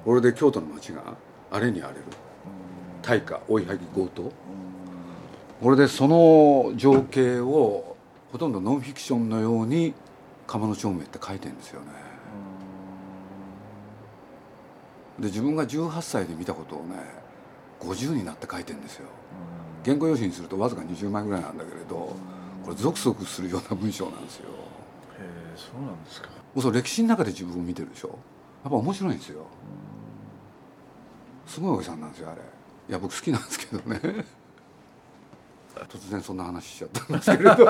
[0.04, 1.16] これで京都の町が
[1.50, 2.04] 荒れに荒れる。
[3.00, 4.30] 大火追いはぎ強盗
[5.60, 7.96] これでその情景を
[8.30, 9.92] ほとんどノンフィクションのように
[10.46, 11.86] 釜の長明って書いてるんですよね。
[15.18, 16.94] で自分が18歳で見たことをね
[17.80, 19.06] 50になって書いてるんですよ。
[19.84, 22.14] 原稿用紙にするとわずか20枚ぐらいなんだけれど
[22.64, 24.50] これゾクゾクするような文章なんですよ。
[24.50, 24.52] へ
[25.20, 26.28] えそうなんですか。
[26.60, 28.10] そう歴史の中で自分を見てるでしょ？
[28.62, 29.46] やっぱ面白いんですよ。
[31.46, 32.42] すごいおじさんなんですよあれ。
[32.88, 34.24] いや僕好きなんですけどね
[35.86, 37.64] 突然そんな話しちゃったんですけれど。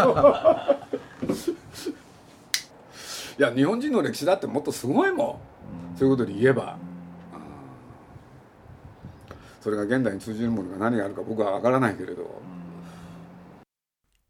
[3.39, 5.29] いや日本人の歴史だってもっとすごいもん、
[5.93, 6.77] うん、そういうことで言えば、
[7.33, 7.41] うん、
[9.63, 12.29] それが現代に通じるものが何があるか僕は分からないけれど、うん、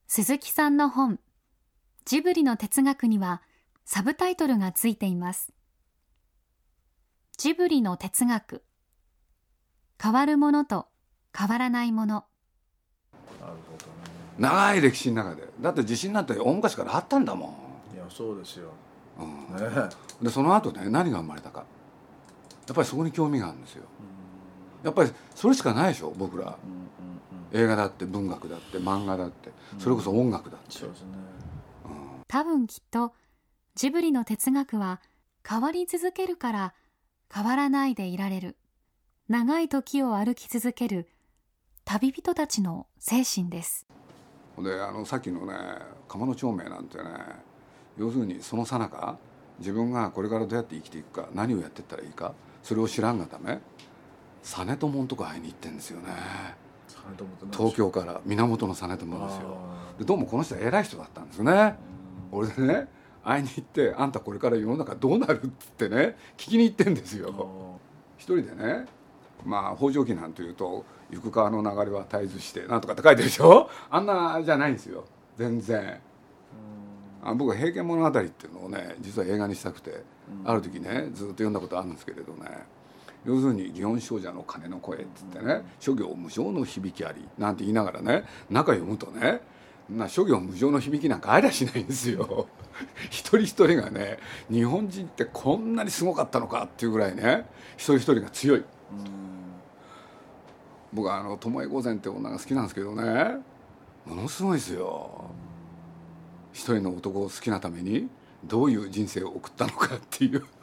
[0.07, 1.19] 鈴木さんの本
[2.05, 3.41] 「ジブリの哲学」には
[3.87, 5.55] サブタイトルがついています。
[7.39, 8.63] ジブリの哲学。
[10.03, 10.89] 変わるものと
[11.35, 12.27] 変わらないもの。
[14.39, 15.49] 長い歴史の中で。
[15.61, 17.47] だって地震なんて大昔からあったんだも
[17.93, 17.95] ん。
[17.95, 18.71] いやそうですよ、
[19.19, 19.57] うん。
[19.57, 19.89] ね、
[20.23, 21.65] でその後ね何が生まれたか。
[22.67, 23.85] やっぱりそこに興味があるんですよ。
[24.85, 26.57] やっぱりそれしかないでしょ僕ら、
[27.53, 29.51] 映画だって文学だって漫画だって。
[29.79, 31.09] それこそ音楽だって、そうですね、
[31.87, 31.93] うん、
[32.29, 33.13] 多分きっと
[33.75, 35.01] ジブリの哲学は
[35.49, 36.75] 変わり続けるから
[37.33, 38.57] 変わらないでいられる。
[39.29, 41.07] 長い時を歩き続ける
[41.85, 43.87] 旅人たちの精神です
[44.63, 45.55] であのさっきのね
[46.09, 47.05] 釜の長明なんてね
[47.97, 49.19] 要するにそのさなか
[49.59, 52.33] 自分がこれからどうやって生きていくか何をやっていったらいいか
[52.63, 53.61] それを知らんがため
[54.43, 56.07] 実朝のとこ会いに行ってんですよね。
[57.53, 59.59] 東京から源実朝ですよ。
[59.99, 61.77] でどうもこの人は偉い人だったんですね。
[62.31, 62.89] 俺でね
[63.25, 67.79] 会いに行って「あんたこれから世の中どうなる?」ってね聞きに行ってんですよ。
[68.17, 68.87] 一人でね
[69.45, 73.69] まあ北条記なんていうと行く川の流れは絶えずしてなんとかって書いてるでしょ？
[73.91, 75.05] あんなじゃないんですよ。
[75.37, 76.01] 全然。
[77.25, 80.03] あ僕は「平家物語」っていうのをね実は映画にしたくて
[80.45, 82.67] ある時ねずっと読んだことあるんですけれどね。
[83.25, 89.41] 要するに「祇園精舎の鐘の声」っつってね「諸行無償の響きあり」なんて言いながらね中読むとね
[89.91, 92.47] な諸行無常の響きなんかありゃしないんですよ。
[93.11, 97.47] 一人一人がね日本人ってこんなにすごかったのかっていうぐらいね
[97.77, 98.65] 一人一人が強い
[100.93, 103.37] 僕はあの巴御前って女が好きなんですけどね。
[104.07, 105.31] ものすごいですよ。
[106.53, 108.09] 一人の男を好きなために
[108.45, 110.45] どういう人生を送ったのかっていう。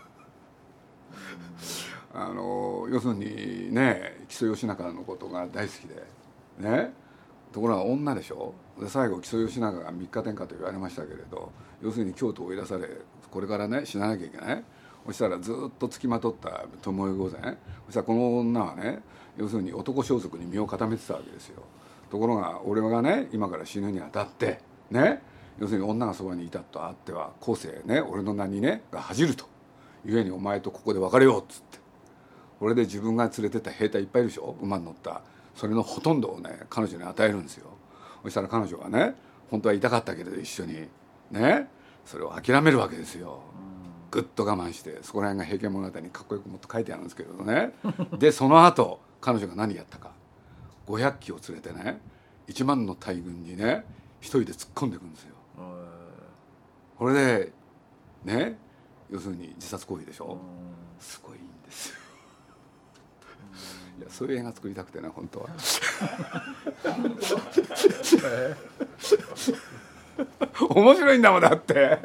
[2.14, 6.04] あの要するにね木曽義仲のことが大好きで。
[6.60, 6.94] ね。
[7.52, 8.54] ところが女でしょ。
[8.80, 11.52] で最後木曽義仲が三日天下と言われましたけれど
[11.82, 12.90] 要するに京都を追い出され
[13.32, 14.64] これからね死ななきゃいけない。
[15.06, 17.58] そしたらずっとつきまとった巴御前。
[17.86, 19.04] そしたらこの女はね
[19.38, 21.62] 要するに男装束に身を固めてたわけですよ。
[22.10, 24.60] ところが俺がね今から死ぬにあたって
[24.92, 25.22] ね
[25.60, 29.46] 要するに女がそばにいたとあっては後世ね俺の名にねが恥じると。
[30.06, 31.80] 故にお前とここで別れようっつって。
[32.60, 34.56] これで自分が連れてった兵隊いっぱいいるでしょ？
[34.62, 35.22] 馬に乗った。
[35.56, 37.68] それのほとんどをね彼女に与えるんですよ。
[38.24, 39.16] そしたら彼女がね
[39.50, 40.88] 本当は痛かったけれど一緒に。
[41.32, 41.68] ね
[42.06, 43.40] それを諦めるわけですよ。
[44.12, 47.74] ぐっと我慢してそこら辺が「平家物語」にかっこよくもっと書いてあるんですけれどね。
[48.18, 50.12] でその後彼女が何やったか。
[50.86, 52.00] 500機を連れてね
[52.48, 53.84] 1万の大軍にね
[54.22, 55.34] 一人で突っ込んでいくんですよ。
[56.96, 57.52] これで
[58.24, 58.56] ね
[59.10, 60.38] 要するに自殺行為でしょ？
[61.00, 61.96] すごいんですよ。
[63.98, 65.50] いやそういう映画作りたくてね本当は。
[70.70, 72.00] 面白いんだもんだって。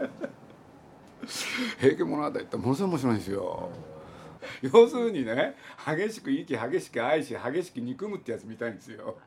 [1.79, 3.69] 平家物語ってものすごい面白いんですよ
[4.63, 9.19] 要するにね激しく生き激しく愛し激しく憎むってやつ見たいんですよ。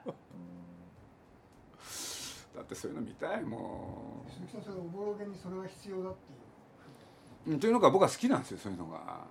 [2.55, 7.55] だってそういうの見たいも鈴木さんそれおぼろげにそれは必要だっていう。
[7.55, 9.25] んというのが僕は好きなんですよそういうのが。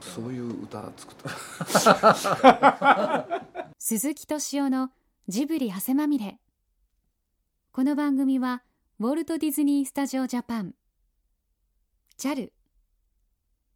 [0.00, 1.30] そういう歌作った。
[3.78, 4.90] 鈴木敏夫の
[5.28, 6.40] ジブリ汗まみれ。
[7.70, 8.64] この番組は
[8.98, 10.74] ウォルト・ディズニー・スタジオ・ジャパン。
[12.18, 12.52] JAL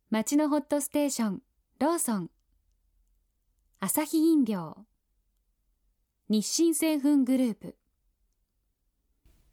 [0.09, 1.43] 町のホットステーション
[1.81, 2.31] ローソン。
[3.81, 4.77] アサヒ飲料。
[6.29, 7.77] 日清製粉グループ。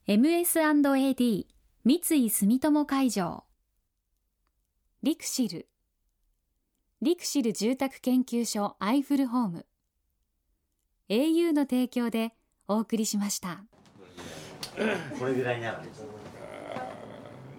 [0.08, 1.47] MS&AD
[1.84, 3.45] 三井住友海上。
[5.01, 5.68] リクシル。
[7.01, 9.66] リクシル住宅研究所アイフルホーム。
[11.10, 12.32] au の提供で
[12.68, 13.64] お送りしました。
[15.18, 16.06] これぐらいなるんです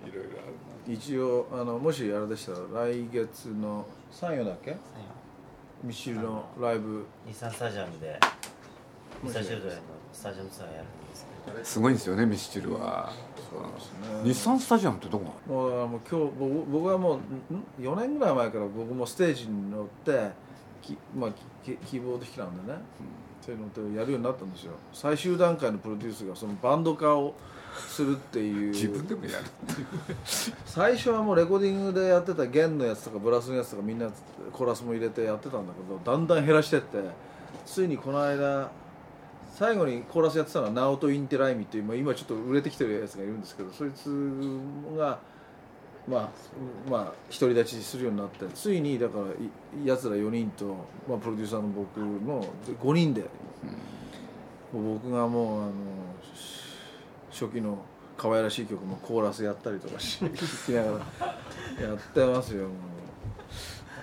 [0.06, 4.76] いろいろある一応あのもしあれでしたら来月の3夜だっけ？
[5.82, 7.04] ミッシルのライブ。
[7.26, 8.18] 日産スタジアムで
[9.22, 9.82] ミスターチルドレンの
[10.12, 11.64] スタジアムツアーやるんですけど。
[11.64, 13.12] すごいんですよねミスチルは。
[13.50, 13.98] そうなんですね。
[14.24, 20.30] 日産スタジアムってどこもうだからもう今日僕僕はもう4年ぐらい前から僕もステージに乗って
[20.82, 21.30] き、まあ、
[21.64, 22.78] キキーボード弾きなんでね、
[23.44, 24.72] そういうのってやるようになったんですよ。
[24.92, 27.34] 最終段階のプロデュースがそのバンド化を
[27.88, 28.72] するっていう。
[28.72, 29.44] 自分でもやる
[30.64, 34.08] 最初はもうレコーディングでやってた弦のやつとかブラスのやつとかみんな
[34.52, 36.98] コーラスも入れてやってたんだけどだんだん減らしてって
[37.66, 38.70] ついにこの間
[39.52, 44.08] 最後にコーラスやってたのはナオト・インテライミっていう、今ちょっと売れてきてるやつがいるんですけどそいつ
[44.96, 45.18] が
[46.06, 46.30] まあ
[46.90, 49.24] まあ独り立ちするようになってついにだから
[49.82, 50.76] いやつら4人と、
[51.08, 52.46] まあ、プロデューサーの僕の
[52.82, 53.22] 5人で、
[54.72, 55.72] もう僕がもうあの
[57.30, 57.78] 初期の
[58.16, 60.98] 可愛らしい曲もコーラスやったりとかし聞きなが
[61.78, 62.68] らやってますよも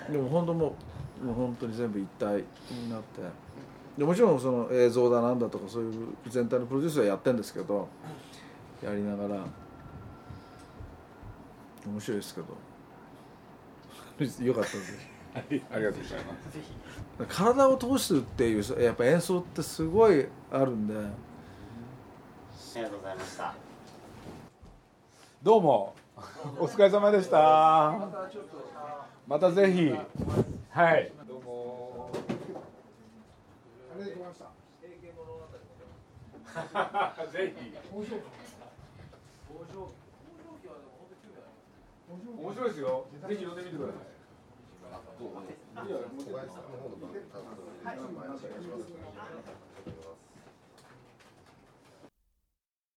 [0.08, 0.12] う。
[0.12, 0.76] でも本当も
[1.22, 3.22] うもう本当に全部一体になって。
[3.96, 7.88] でもちろんその映像だなんだとかそういう全体のプロデュースはやってるんですけど
[8.82, 9.44] やりながら
[11.86, 12.46] 面白いですけど。
[14.44, 14.98] よかったです。
[15.34, 16.34] ありがとうございま
[17.28, 17.36] す。
[17.36, 20.94] 体を通すっていうやっぱ演奏ってすごいあるんで。
[20.94, 20.98] あ
[22.76, 23.54] りがとうございました。
[25.42, 25.94] どうも。
[26.58, 27.98] お疲れ様でした。
[29.26, 29.92] またぜひ。
[30.70, 31.12] はい。
[31.26, 32.10] どうも。
[33.94, 34.46] あれで来ました
[37.32, 37.72] ぜひ
[42.12, 43.06] 面白いですよ。
[43.28, 44.12] ぜひ読んでみてください。
[45.86, 45.90] い。
[45.90, 46.92] やもうちょっと